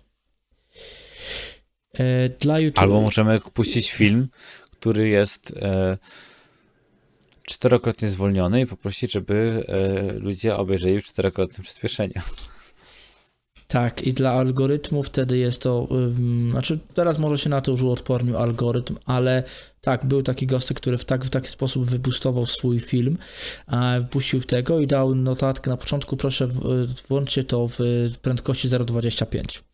[1.94, 2.80] E, Dla YouTube.
[2.80, 4.28] Albo możemy puścić film,
[4.72, 5.98] który jest e,
[7.43, 12.21] czterokrotnie zwolniony i poprosić, żeby e, ludzie obejrzeli w czterokrotnym przyspieszeniu.
[13.67, 15.88] Tak, i dla algorytmu wtedy jest to,
[16.51, 19.43] znaczy teraz może się na to już uodpornił algorytm, ale
[19.82, 23.17] tak, był taki gostek, który w, tak, w taki sposób wybustował swój film,
[23.67, 26.47] a wpuścił w tego i dał notatkę na początku, proszę
[27.10, 27.80] włączcie to w
[28.21, 29.70] prędkości 0,25.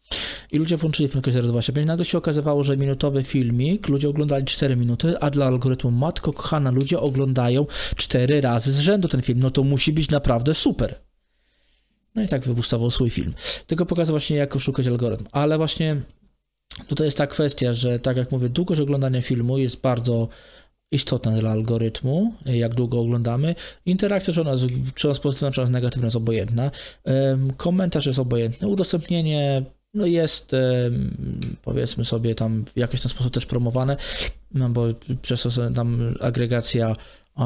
[0.51, 1.85] I ludzie włączyli prędkość 0,25.
[1.85, 6.71] Nagle się okazywało, że minutowy filmik, ludzie oglądali 4 minuty, a dla algorytmu matko kochana,
[6.71, 7.65] ludzie oglądają
[7.95, 9.39] 4 razy z rzędu ten film.
[9.39, 10.95] No to musi być naprawdę super.
[12.15, 13.33] No i tak wybustował swój film.
[13.67, 15.25] Tylko pokazał właśnie, jak oszukać algorytm.
[15.31, 16.01] Ale właśnie
[16.87, 20.27] tutaj jest ta kwestia, że tak jak mówię, długość oglądania filmu jest bardzo
[20.91, 23.55] istotna dla algorytmu, jak długo oglądamy.
[23.85, 24.65] Interakcja, czy ona jest,
[24.95, 26.71] czy ona jest pozytywna, czy ona jest negatywna, jest obojętna.
[27.57, 28.67] Komentarz jest obojętny.
[28.67, 29.65] Udostępnienie
[29.97, 30.51] no jest,
[31.63, 33.97] powiedzmy sobie, tam w jakiś tam sposób też promowane,
[34.53, 34.87] no bo
[35.21, 36.95] przez to tam agregacja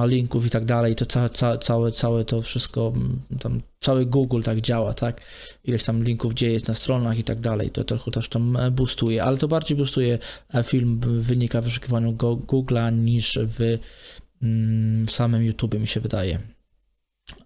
[0.05, 2.93] linków i tak dalej, to ca, ca, całe, całe to wszystko,
[3.39, 5.21] tam cały Google tak działa, tak?
[5.63, 9.23] Ileś tam linków gdzie jest na stronach i tak dalej, to trochę też tam boostuje,
[9.23, 10.19] ale to bardziej boostuje
[10.53, 13.77] e, film wynika w wyszukiwaniu Go- Google'a niż w,
[14.41, 16.39] mm, w samym YouTube mi się wydaje.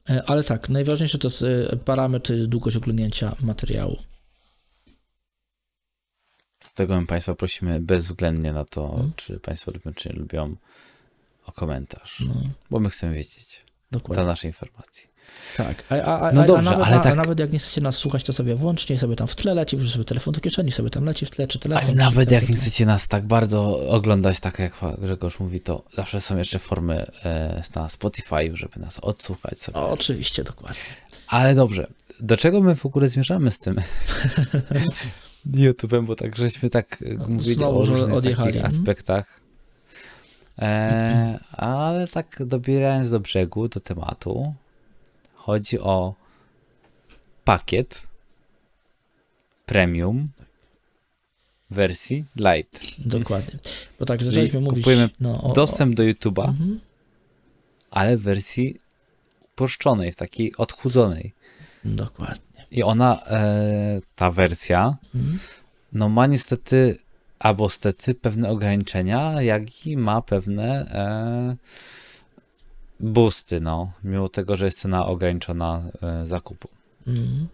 [0.10, 1.46] E, Ale tak, najważniejsze to jest
[1.86, 3.98] parametr, to jest długość oglądnięcia materiału.
[6.76, 9.12] Dlatego my Państwa prosimy bezwzględnie na to, Mhm.
[9.16, 10.56] czy Państwo lubią, czy nie lubią,
[11.46, 12.24] o komentarz.
[12.28, 12.34] No,
[12.72, 14.24] Bo my chcemy wiedzieć dokładnie.
[14.24, 15.08] dla naszej informacji.
[15.58, 15.84] Tak.
[15.90, 17.96] A, a, a, No dobrze, a, nawet, ale tak- a nawet jak nie chcecie nas
[17.96, 20.90] słuchać, to sobie włącznie sobie tam w tle leci, wrzuć sobie telefon do kieszeni, sobie
[20.90, 21.86] tam leci w tle, czy telefon.
[21.88, 26.22] Ale nawet jak nie chcecie nas tak bardzo oglądać, tak jak Grzegorz mówi, to zawsze
[26.22, 29.78] są jeszcze formy e, na Spotify, żeby nas odsłuchać sobie.
[29.78, 30.80] O, oczywiście, dokładnie.
[31.28, 31.88] Ale dobrze,
[32.20, 33.76] do czego my w ogóle zmierzamy z tym
[35.52, 39.40] YouTube'em, bo tak żeśmy tak e, mówili znowu, o różnych odjechali, takich aspektach.
[40.60, 44.54] E, ale tak dobierając do brzegu, do tematu,
[45.34, 46.16] chodzi o
[47.44, 48.04] pakiet
[49.66, 50.30] premium
[51.72, 52.96] wersji light.
[53.08, 53.60] Dokładnie.
[54.00, 54.84] Bo tak, zaczęliśmy mówić...
[54.84, 56.80] kupujemy no, o, Dostęp do YouTube'a, Mhm.
[57.92, 58.80] ale w wersji
[59.54, 61.34] uproszczonej, w takiej odchudzonej.
[61.86, 62.55] Dokładnie.
[62.72, 65.40] I ona, e, ta wersja, Mhm.
[65.94, 66.98] no ma niestety,
[67.40, 71.56] albo stety, pewne ograniczenia, jak i ma pewne e,
[73.00, 76.68] boosty, no, mimo tego, że jest cena ograniczona e, zakupu.
[77.08, 77.48] Mhm.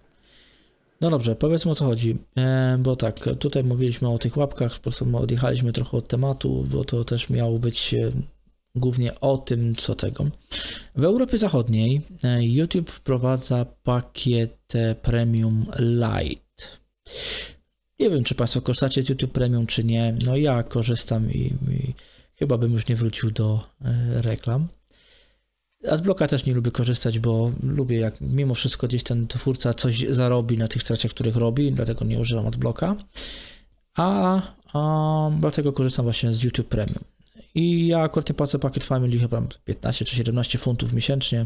[1.01, 2.17] No dobrze, powiedzmy o co chodzi.
[2.37, 6.67] E, bo tak, tutaj mówiliśmy o tych łapkach, po prostu my odjechaliśmy trochę od tematu,
[6.71, 8.11] bo to też miało być e,
[8.75, 10.27] głównie o tym, co tego.
[10.95, 16.63] W Europie Zachodniej e, YouTube wprowadza pakiet e, Premium Lite.
[17.99, 20.15] Nie wiem, czy Państwo korzystacie z YouTube Premium, czy nie.
[20.25, 21.93] No ja korzystam i, i
[22.35, 24.67] chyba bym już nie wrócił do e, reklam.
[25.89, 29.73] A z bloka też nie lubię korzystać, bo lubię jak mimo wszystko gdzieś ten twórca
[29.73, 32.95] coś zarobi na tych stratach, których robi, dlatego nie używam adblocka.
[33.95, 34.41] A,
[34.73, 37.03] a dlatego korzystam właśnie z YouTube Premium.
[37.55, 41.45] I ja akurat nie płacę pakiet Family chyba 15 czy 17 funtów miesięcznie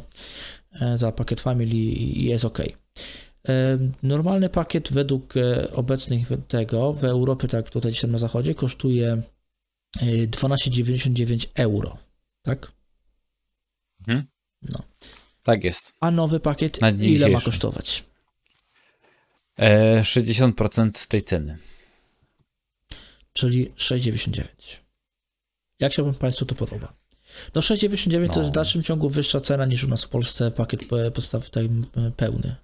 [0.82, 2.60] e, za pakiet Family i jest ok.
[3.48, 9.22] E, Normalny pakiet według e, obecnych tego w Europie, tak tutaj dzisiaj na zachodzie, kosztuje
[10.00, 11.98] e, 12,99 euro.
[12.42, 12.72] Tak?
[15.44, 15.94] Tak jest.
[16.00, 18.04] A nowy pakiet ile ma kosztować?
[19.60, 21.58] E, 60% z tej ceny.
[23.34, 24.85] Czyli 6,99.
[25.80, 26.94] Jak się Państwu to podoba?
[27.56, 28.40] No 6,99 to No.
[28.42, 30.82] jest w dalszym ciągu wyższa cena niż u nas w Polsce pakiet
[31.14, 32.56] podstaw e, pełny.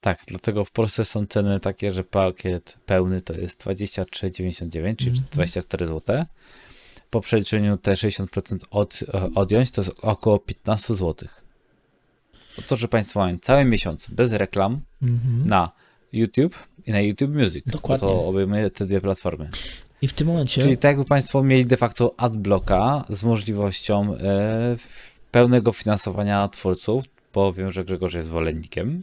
[0.00, 5.26] Tak, dlatego w Polsce są ceny takie, że pakiet pełny to jest 23,99, czyli Mhm.
[5.32, 6.24] 24 zł.
[7.10, 11.28] Po przeliczeniu te 60% od, e, odjąć to jest około 15 zł.
[12.56, 15.46] To, to, że Państwo mają cały miesiąc bez reklam Mhm.
[15.48, 15.72] na
[16.12, 17.64] YouTube i na YouTube Music.
[17.66, 18.08] bo Dokładnie.
[18.08, 19.48] To obejmuje te dwie platformy.
[20.02, 24.76] I w tym momencie Czyli tak jakby Państwo mieli de facto adblocka z możliwością e,
[25.30, 27.04] pełnego finansowania twórców,
[27.34, 29.02] bo wiem, że Grzegorz jest zwolennikiem.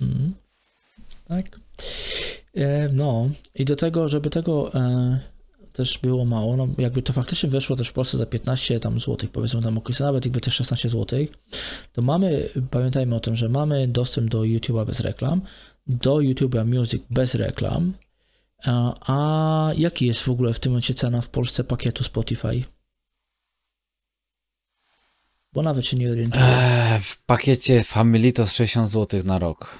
[0.00, 0.34] Mhm.
[1.28, 1.46] Tak.
[2.54, 5.18] E, no i do tego, żeby tego e,
[5.72, 9.30] też było mało, no jakby to faktycznie weszło też w Polsce za 15 tam złotych,
[9.30, 11.30] powiedzmy tam okolice, nawet jakby też 16 złotych,
[11.92, 15.42] to mamy, pamiętajmy o tym, że mamy dostęp do YouTube'a bez reklam,
[15.86, 17.92] do YouTube'a Music bez reklam,
[18.64, 22.64] a, jaki jest w ogóle w tym momencie cena w Polsce pakietu Spotify?
[25.52, 26.44] Bo nawet się nie orientuję.
[26.44, 29.78] E, w pakiecie Family to 60 zł na rok.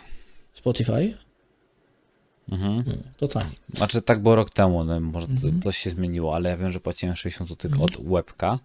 [0.55, 1.15] Spotify?
[2.49, 2.85] Mhm.
[2.85, 3.53] Hmm, to taniej.
[3.75, 5.63] Znaczy tak było rok temu, no, może Mhm.
[5.63, 7.85] coś się zmieniło, ale ja wiem, że płaciłem 60 zł Mhm.
[7.85, 8.59] od łebka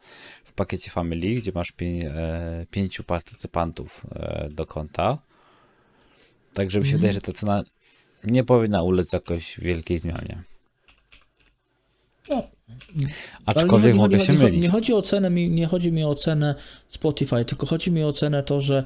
[0.44, 5.18] w pakiecie Family, gdzie masz pię, e, pięciu partycypantów e, do konta.
[6.54, 7.00] Także mi się Mhm.
[7.02, 7.64] wydaje, że ta cena
[8.24, 10.44] nie powinna ulec jakoś wielkiej zmianie.
[12.30, 12.44] No,
[13.46, 14.62] Aczkolwiek nie, mogę nie, się nie, mylić.
[14.62, 16.56] Nie chodzi o cenę, nie chodzi mi o cenę
[16.88, 18.84] Spotify, tylko chodzi mi o cenę to, że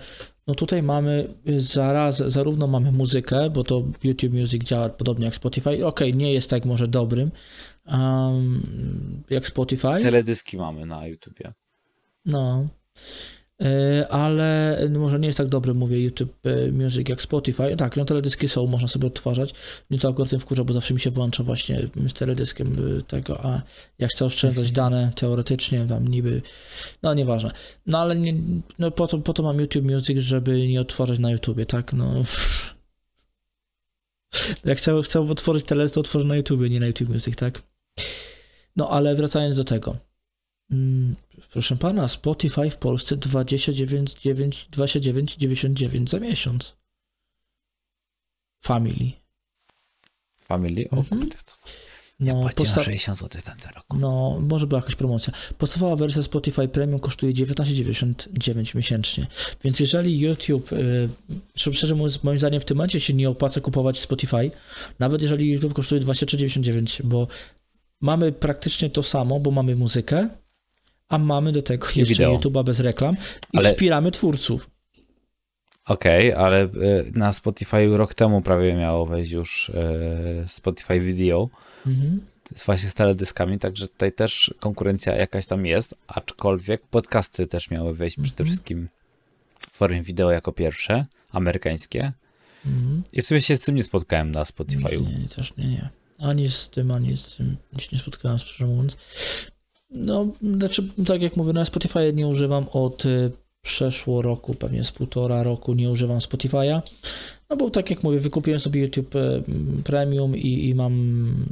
[0.48, 5.36] no tutaj mamy y, zaraz, zarówno mamy muzykę, bo to YouTube Music działa podobnie jak
[5.36, 5.86] Spotify.
[5.86, 7.32] Okej, nie jest tak może dobrym
[7.88, 11.54] um, jak Spotify, Teledyski mamy na YouTubie.
[12.26, 12.68] no.
[13.64, 17.76] Y, Ale no może nie jest tak dobry, mówię, YouTube y, Music jak Spotify.
[17.76, 19.54] Tak, no teledyski są, można sobie odtwarzać.
[19.90, 23.46] Mnie to akurat tym wkurza, bo zawsze mi się włącza właśnie z teledyskiem y, tego,
[23.46, 23.62] a
[24.00, 26.42] jak chcę oszczędzać dane teoretycznie, tam niby,
[27.04, 27.52] no nieważne.
[27.86, 28.34] No ale nie,
[28.80, 32.14] no po to, po to mam YouTube Music, żeby nie odtwarzać na YouTubie, tak, no.
[34.66, 37.62] Jak chcę, chcę otworzyć teledysk, to otworzę na YouTubie, nie na YouTube Music, tak?
[38.76, 39.98] No ale wracając do tego.
[40.72, 41.16] Mm,
[41.52, 46.76] Proszę pana, Spotify w Polsce 29,9 29,99 za miesiąc.
[48.64, 49.12] Family.
[50.40, 50.86] Family?
[50.92, 51.22] O Mhm.
[51.22, 51.38] kurde.
[52.20, 53.42] Ja No, posta- 60 zł
[54.00, 55.34] no, może była jakaś promocja.
[55.58, 59.28] Podstawowa wersja Spotify Premium kosztuje 19,99 miesięcznie.
[59.64, 61.10] Więc jeżeli YouTube, y,
[61.56, 64.52] szczerze mówiąc, moim zdaniem w tym momencie się nie opłaca kupować Spotify,
[65.00, 67.28] nawet jeżeli YouTube kosztuje 23,99, bo
[68.02, 70.30] mamy praktycznie to samo, bo mamy muzykę,
[71.10, 72.38] a mamy do tego jeszcze wideo.
[72.38, 73.16] YouTube'a bez reklam
[73.54, 74.70] i Ale- wspieramy twórców.
[75.86, 76.70] Okej, ale y,
[77.16, 79.74] na Spotify rok temu prawie miało wejść już y,
[80.48, 81.50] Spotify Video
[81.88, 82.22] Mhm.
[82.56, 87.94] z właśnie z teledyskami, także tutaj też konkurencja jakaś tam jest, aczkolwiek podcasty też miały
[87.96, 88.48] wejść przede Mhm.
[88.48, 88.90] wszystkim
[89.72, 92.12] w formie wideo jako pierwsze, amerykańskie.
[92.66, 93.04] Mhm.
[93.14, 95.08] I sobie się z tym nie spotkałem na Spotify'u.
[95.08, 95.90] nie, nie, też nie, nie.
[96.20, 98.98] Ani z tym, ani z tym się nie spotkałem, szczerze mówiąc.
[99.90, 100.28] No,
[100.58, 103.32] znaczy, tak jak mówię, na Spotify nie używam od y,
[103.62, 106.82] przeszło roku, pewnie z półtora roku nie używam Spotify'a.
[107.50, 109.44] No bo tak jak mówię, wykupiłem sobie YouTube y,
[109.84, 111.46] Premium i, i mam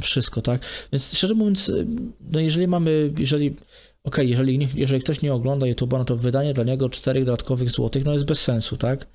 [0.00, 0.60] wszystko, tak?
[0.92, 1.86] Więc szczerze mówiąc, y,
[2.32, 3.56] no jeżeli mamy, jeżeli
[4.04, 7.70] okej, jeżeli, nie- jeżeli ktoś nie ogląda YouTube'a, no to wydanie dla niego czterech dodatkowych
[7.70, 9.06] złotych, no jest bez sensu, tak?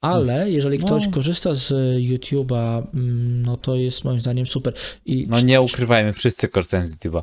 [0.00, 0.84] Ale jeżeli No.
[0.86, 1.68] ktoś korzysta z
[2.02, 4.72] YouTube'a, mm, no to jest moim zdaniem super.
[5.06, 7.22] I No nie ukrywajmy, wszyscy korzystają z YouTube'a.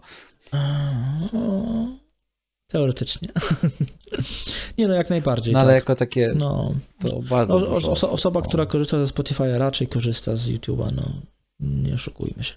[2.68, 3.28] Teoretycznie.
[4.78, 5.54] nie no, jak najbardziej.
[5.54, 5.76] No ale tak.
[5.76, 8.48] jako takie, No, to bardzo no, oso, osoba, no.
[8.48, 11.04] która korzysta ze Spotify'a raczej korzysta z YouTube'a, no
[11.60, 12.54] nie oszukujmy się.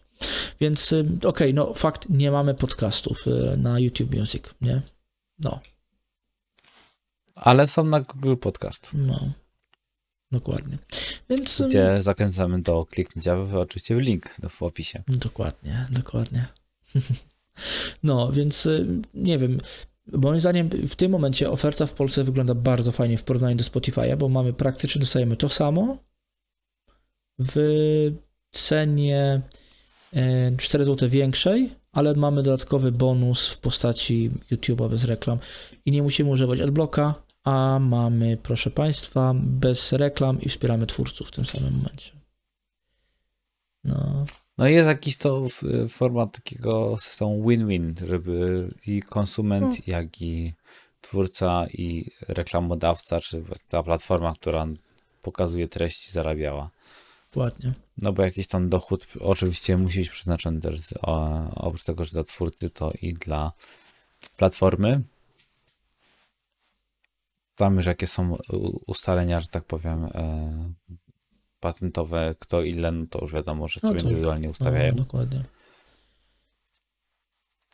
[0.60, 4.82] Więc ym, okej, no fakt, nie mamy podcastów y, na YouTube Music, nie?
[5.38, 5.60] No,
[7.34, 9.32] Ale są na Google Podcast, no.
[10.32, 10.78] Dokładnie.
[11.30, 15.02] Więc ym, gdzie zachęcamy do kliknięcia oczywiście w link w opisie.
[15.08, 16.48] Dokładnie, dokładnie.
[18.02, 19.58] No, więc y, nie wiem.
[20.12, 24.16] Moim zdaniem w tym momencie oferta w Polsce wygląda bardzo fajnie w porównaniu do Spotify'a,
[24.16, 25.98] bo mamy praktycznie dostajemy to samo
[27.38, 27.56] w
[28.50, 29.42] cenie
[30.12, 35.38] e, 4 zł większej, ale mamy dodatkowy bonus w postaci YouTube'a bez reklam
[35.86, 41.30] i nie musimy używać adblocka, a mamy, proszę Państwa, bez reklam i wspieramy twórców w
[41.30, 42.12] tym samym momencie.
[43.84, 44.24] No,
[44.58, 45.46] No jest jakiś to
[45.88, 50.54] format takiego systemu win-win, żeby i konsument, jak i
[51.00, 54.66] twórca i reklamodawca, czy ta platforma, która
[55.22, 56.70] pokazuje treści, zarabiała.
[57.32, 57.72] dokładnie.
[57.98, 60.80] No bo jakiś tam dochód oczywiście musi być przeznaczony też
[61.54, 63.52] oprócz tego, że dla twórcy, to i dla
[64.36, 65.02] platformy.
[67.56, 68.36] Tam już jakie są
[68.86, 70.72] ustalenia, że tak powiem, e,
[71.60, 74.92] patentowe, kto ile, no to już wiadomo, że No sobie to- indywidualnie ustawiają.
[74.92, 75.42] No, dokładnie.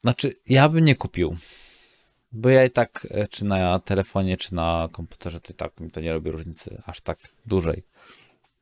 [0.03, 1.37] Znaczy, ja bym nie kupił.
[2.33, 5.91] Bo ja i tak, e, czy na telefonie, czy na komputerze, to i tak mi
[5.91, 7.83] to nie robi różnicy aż tak dużej.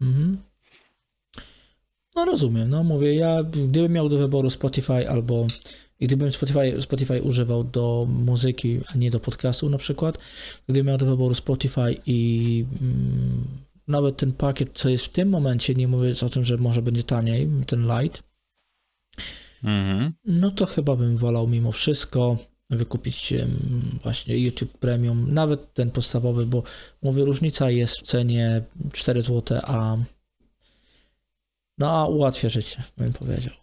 [0.01, 0.43] Mhm.
[2.15, 5.47] No rozumiem, no mówię, ja gdybym miał do wyboru Spotify albo
[6.01, 10.19] i gdybym Spotify, Spotify używał do muzyki, a nie do podcastu na przykład,
[10.69, 13.45] gdybym miał do wyboru Spotify i mm,
[13.93, 17.03] nawet ten pakiet, co jest w tym momencie, nie mówiąc o tym, że może będzie
[17.05, 18.23] taniej, ten light,
[19.65, 20.13] Mhm.
[20.25, 22.37] no to chyba bym wolał mimo wszystko
[22.71, 23.35] wykupić
[24.03, 26.63] właśnie YouTube Premium, nawet ten podstawowy, bo
[27.03, 28.63] mówię, różnica jest w cenie
[28.93, 29.97] 4 zł, a
[31.79, 33.55] no a ułatwia życie, bym powiedział.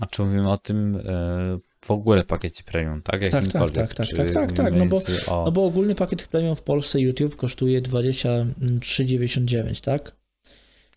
[0.00, 3.20] A czy mówimy o tym e, w ogóle pakiecie premium, tak?
[3.20, 3.94] Tak, tak, Jakimkolwiek?
[3.94, 5.02] tak, tak, tak, tak, tak, mówimy no bo-
[5.32, 5.44] o...
[5.44, 10.12] No bo ogólny pakiet Premium w Polsce YouTube kosztuje 23,99, tak?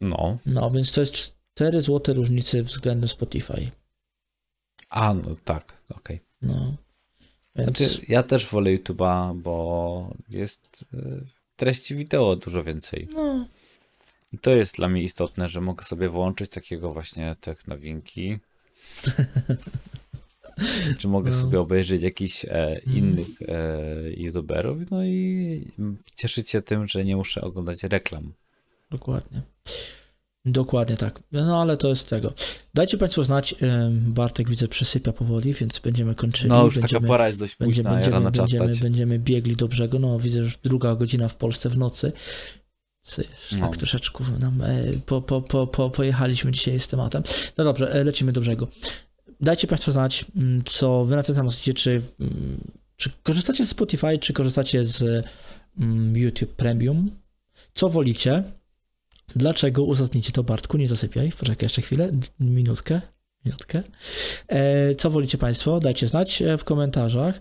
[0.02, 0.38] no.
[0.46, 3.72] No, więc to jest 4 zł różnicy względem Spotify.
[4.90, 6.20] A, no tak, okej.
[6.42, 6.74] No.
[7.56, 10.98] Więc Znaczy, ja też wolę YouTube'a, bo jest e,
[11.56, 13.08] treści wideo dużo więcej.
[13.14, 13.48] no,
[14.34, 18.40] I to jest dla mnie istotne, że mogę sobie włączyć takiego właśnie tech nowinki.
[20.99, 21.41] Czy mogę No.
[21.41, 23.78] sobie obejrzeć jakichś e, innych e,
[24.18, 25.68] youtuberów, no i
[26.16, 28.34] cieszyć się tym, że nie muszę oglądać reklam.
[28.91, 29.41] Dokładnie.
[30.45, 31.20] Dokładnie tak.
[31.32, 32.34] No ale to jest tego.
[32.74, 33.56] Dajcie Państwo znać.
[33.91, 36.49] Bartek widzę przesypia powoli, więc będziemy kończyli.
[36.49, 38.80] No już będziemy, taka pora jest dość późna, będziemy, będziemy, stać.
[38.80, 39.99] będziemy biegli do brzegu.
[39.99, 42.12] No widzę, że druga godzina w Polsce w nocy.
[43.01, 43.60] Cyż, No.
[43.60, 47.24] Tak troszeczkę nam e, po, po, po, po, pojechaliśmy dzisiaj z tematem.
[47.58, 48.68] No dobrze, e, lecimy do brzegu.
[49.44, 52.62] Dajcie Państwo znać, mm, co Wy na ten temat myślicie, czy, mm,
[52.98, 55.26] czy korzystacie z Spotify, czy korzystacie z
[55.80, 57.12] mm, YouTube Premium.
[57.74, 58.44] Co wolicie?
[59.36, 60.78] Dlaczego uzasadnicie to, Bartku?
[60.78, 61.32] Nie zasypiaj.
[61.32, 62.12] Poczekaj jeszcze chwilę.
[62.39, 63.02] Minutkę.
[63.46, 63.84] Minutkę.
[64.48, 65.80] E, co wolicie Państwo?
[65.80, 67.39] Dajcie znać e, w komentarzach.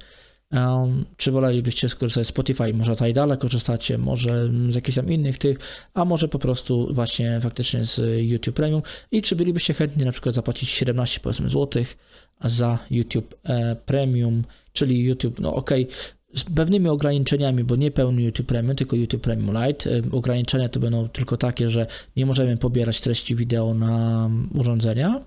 [0.52, 2.74] Um, czy wolelibyście skorzystać z Spotify?
[2.74, 5.58] Może Tidala korzystacie, może z jakichś tam innych tych,
[5.94, 8.00] a może po prostu właśnie faktycznie z
[8.30, 11.98] YouTube Premium i czy bylibyście chętni na przykład zapłacić 17 powiedzmy złotych
[12.44, 15.88] za YouTube e, Premium, czyli YouTube, no okej,
[16.34, 19.90] z pewnymi ograniczeniami, bo nie pełny YouTube Premium, tylko YouTube Premium Lite.
[20.12, 21.86] Ograniczenia to będą tylko takie, że
[22.16, 25.24] nie możemy pobierać treści wideo na urządzenia,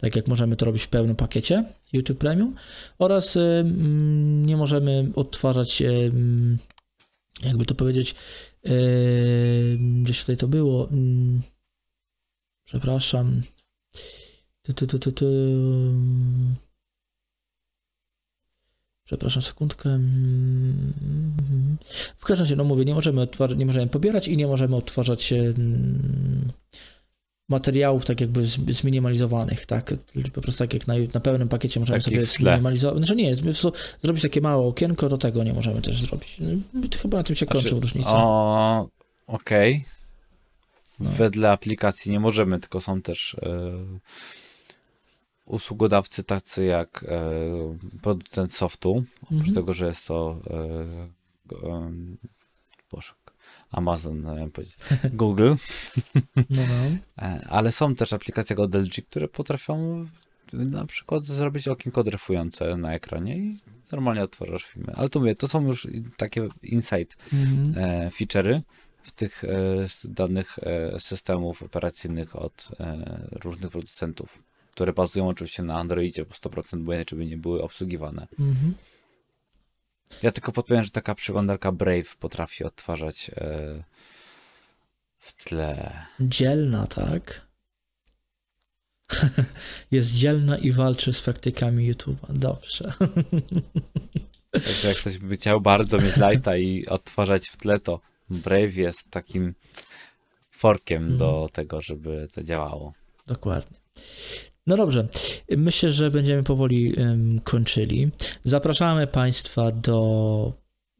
[0.00, 2.54] tak jak możemy to robić w pełnym pakiecie YouTube Premium
[2.98, 6.58] oraz y, mm, nie możemy odtwarzać, y, mm,
[7.44, 8.14] jakby to powiedzieć,
[8.66, 11.42] y, gdzieś tutaj to było, mm,
[12.64, 13.42] przepraszam,
[14.62, 15.26] tu, tu, tu, tu, tu.
[19.04, 20.00] Przepraszam, sekundkę.
[22.16, 25.34] W każdym razie, no mówię, nie możemy, nie możemy pobierać i nie możemy odtwarzać
[27.50, 29.94] materiałów tak jakby zminimalizowanych, tak?
[30.34, 33.04] Po prostu tak jak na, na pełnym pakiecie możemy Takich sobie zminimalizować.
[33.04, 33.34] Znaczy nie,
[34.02, 36.36] zrobić takie małe okienko, do tego nie możemy też zrobić.
[36.74, 38.10] No, to chyba na tym się kończy Znaczy, różnica.
[38.12, 38.88] O,
[39.26, 39.84] okej.
[41.00, 41.10] No.
[41.10, 43.72] Wedle aplikacji nie możemy, tylko są też e,
[45.46, 47.30] usługodawcy tacy jak e,
[48.02, 49.54] producent softu, oprócz Mhm.
[49.54, 51.80] tego, że jest to e,
[52.92, 53.12] Boże,
[53.70, 54.34] Amazon, no,
[55.12, 55.54] Google,
[56.36, 56.96] No, no.
[57.26, 60.06] E, ale są też aplikacje od LG, które potrafią
[60.52, 63.58] na przykład zrobić okienko dryfujące na ekranie i
[63.92, 64.92] normalnie otworzysz filmy.
[64.96, 67.84] Ale to mówię, to są już takie insight Mhm.
[67.84, 68.60] e, feature'y
[69.02, 69.48] w tych e,
[70.04, 74.42] danych e, systemów operacyjnych od e, różnych producentów,
[74.72, 78.26] które bazują oczywiście na Androidzie, bo 100% bo inaczej by nie były obsługiwane.
[78.38, 78.74] Mhm.
[80.22, 83.84] Ja tylko podpowiem, że taka przeglądarka Brave potrafi odtwarzać e,
[85.18, 85.92] w tle.
[86.20, 87.46] Dzielna, tak?
[89.90, 92.32] Jest dzielna i walczy z praktykami YouTube'a.
[92.32, 92.92] Dobrze.
[94.52, 98.00] Także jak ktoś by chciał bardzo mieć lighta i odtwarzać w tle, to
[98.30, 99.54] Brave jest takim
[100.50, 101.18] forkiem Mhm.
[101.18, 102.92] do tego, żeby to działało.
[103.26, 103.78] Dokładnie.
[104.66, 105.08] No dobrze,
[105.56, 108.10] myślę, że będziemy powoli em, kończyli.
[108.44, 110.52] Zapraszamy Państwa do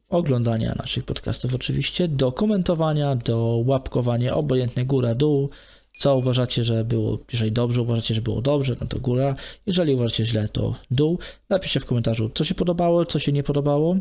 [0.08, 5.50] oglądania naszych podcastów, oczywiście, do komentowania, do łapkowania, obojętnie góra, dół.
[5.92, 9.34] Co uważacie, że było, jeżeli dobrze uważacie, że było dobrze, no to góra.
[9.66, 11.18] Jeżeli uważacie źle, to dół.
[11.48, 13.96] Napiszcie w komentarzu, co się podobało, co się nie podobało.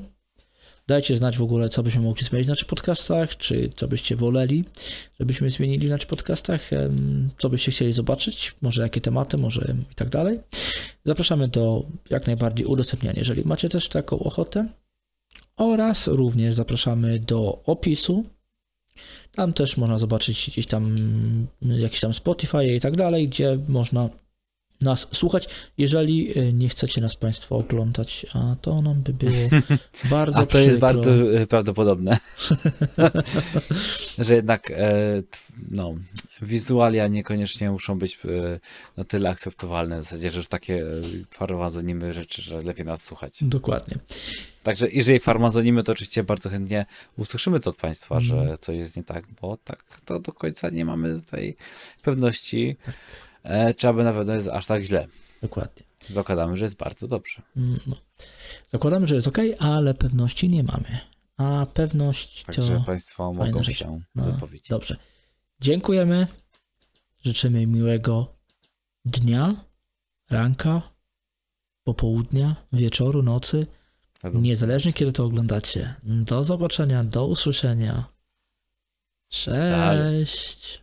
[0.90, 4.64] Dajcie znać w ogóle, co byśmy mogli zmienić w naszych podcastach, czy co byście woleli,
[5.20, 6.70] żebyśmy zmienili w naszych podcastach,
[7.38, 10.40] co byście chcieli zobaczyć, może jakie tematy, może i tak dalej.
[11.06, 14.68] Zapraszamy do jak najbardziej udostępniania, jeżeli macie też taką ochotę.
[15.58, 18.26] Oraz również zapraszamy do opisu.
[19.32, 20.96] Tam też można zobaczyć gdzieś tam
[21.62, 24.10] jakieś tam Spotify i tak dalej, gdzie można
[24.82, 25.50] nas słuchać.
[25.78, 29.50] Jeżeli y, nie chcecie nas Państwo oglądać, a to nam by było
[30.12, 30.88] bardzo A to jest przykro.
[30.88, 31.12] bardzo
[31.42, 32.18] e, prawdopodobne,
[34.18, 35.18] że jednak e,
[35.72, 35.96] no,
[36.42, 38.60] wizualia niekoniecznie muszą być e,
[38.98, 40.86] na tyle akceptowalne, w zasadzie, że już takie e,
[41.32, 43.34] farmazonimy rzeczy, że lepiej nas słuchać.
[43.42, 43.98] Dokładnie.
[44.64, 46.86] Także jeżeli farmazonimy, to oczywiście bardzo chętnie
[47.18, 48.48] usłyszymy to od Państwa, Mhm.
[48.48, 51.56] że coś jest nie tak, bo tak to do końca nie mamy tej
[52.04, 52.76] pewności,
[53.44, 55.08] e, czy aby na pewno jest aż tak źle.
[55.42, 55.84] Dokładnie.
[56.10, 57.42] Zakładamy, że jest bardzo dobrze.
[57.58, 57.96] Mm, No.
[58.72, 61.00] Zakładamy, że jest ok, ale pewności nie mamy.
[61.38, 62.84] A pewność Także to.
[62.86, 63.78] Państwo fajna mogą rzecz.
[63.78, 64.70] się No, wypowiedzieć.
[64.70, 64.96] Dobrze.
[65.62, 66.28] Dziękujemy.
[67.26, 68.36] Życzymy miłego
[69.06, 69.56] dnia,
[70.30, 70.82] ranka,
[71.84, 73.68] popołudnia, wieczoru, nocy.
[74.34, 75.96] Niezależnie kiedy to oglądacie.
[76.04, 78.06] Do zobaczenia, do usłyszenia.
[79.30, 80.78] Cześć.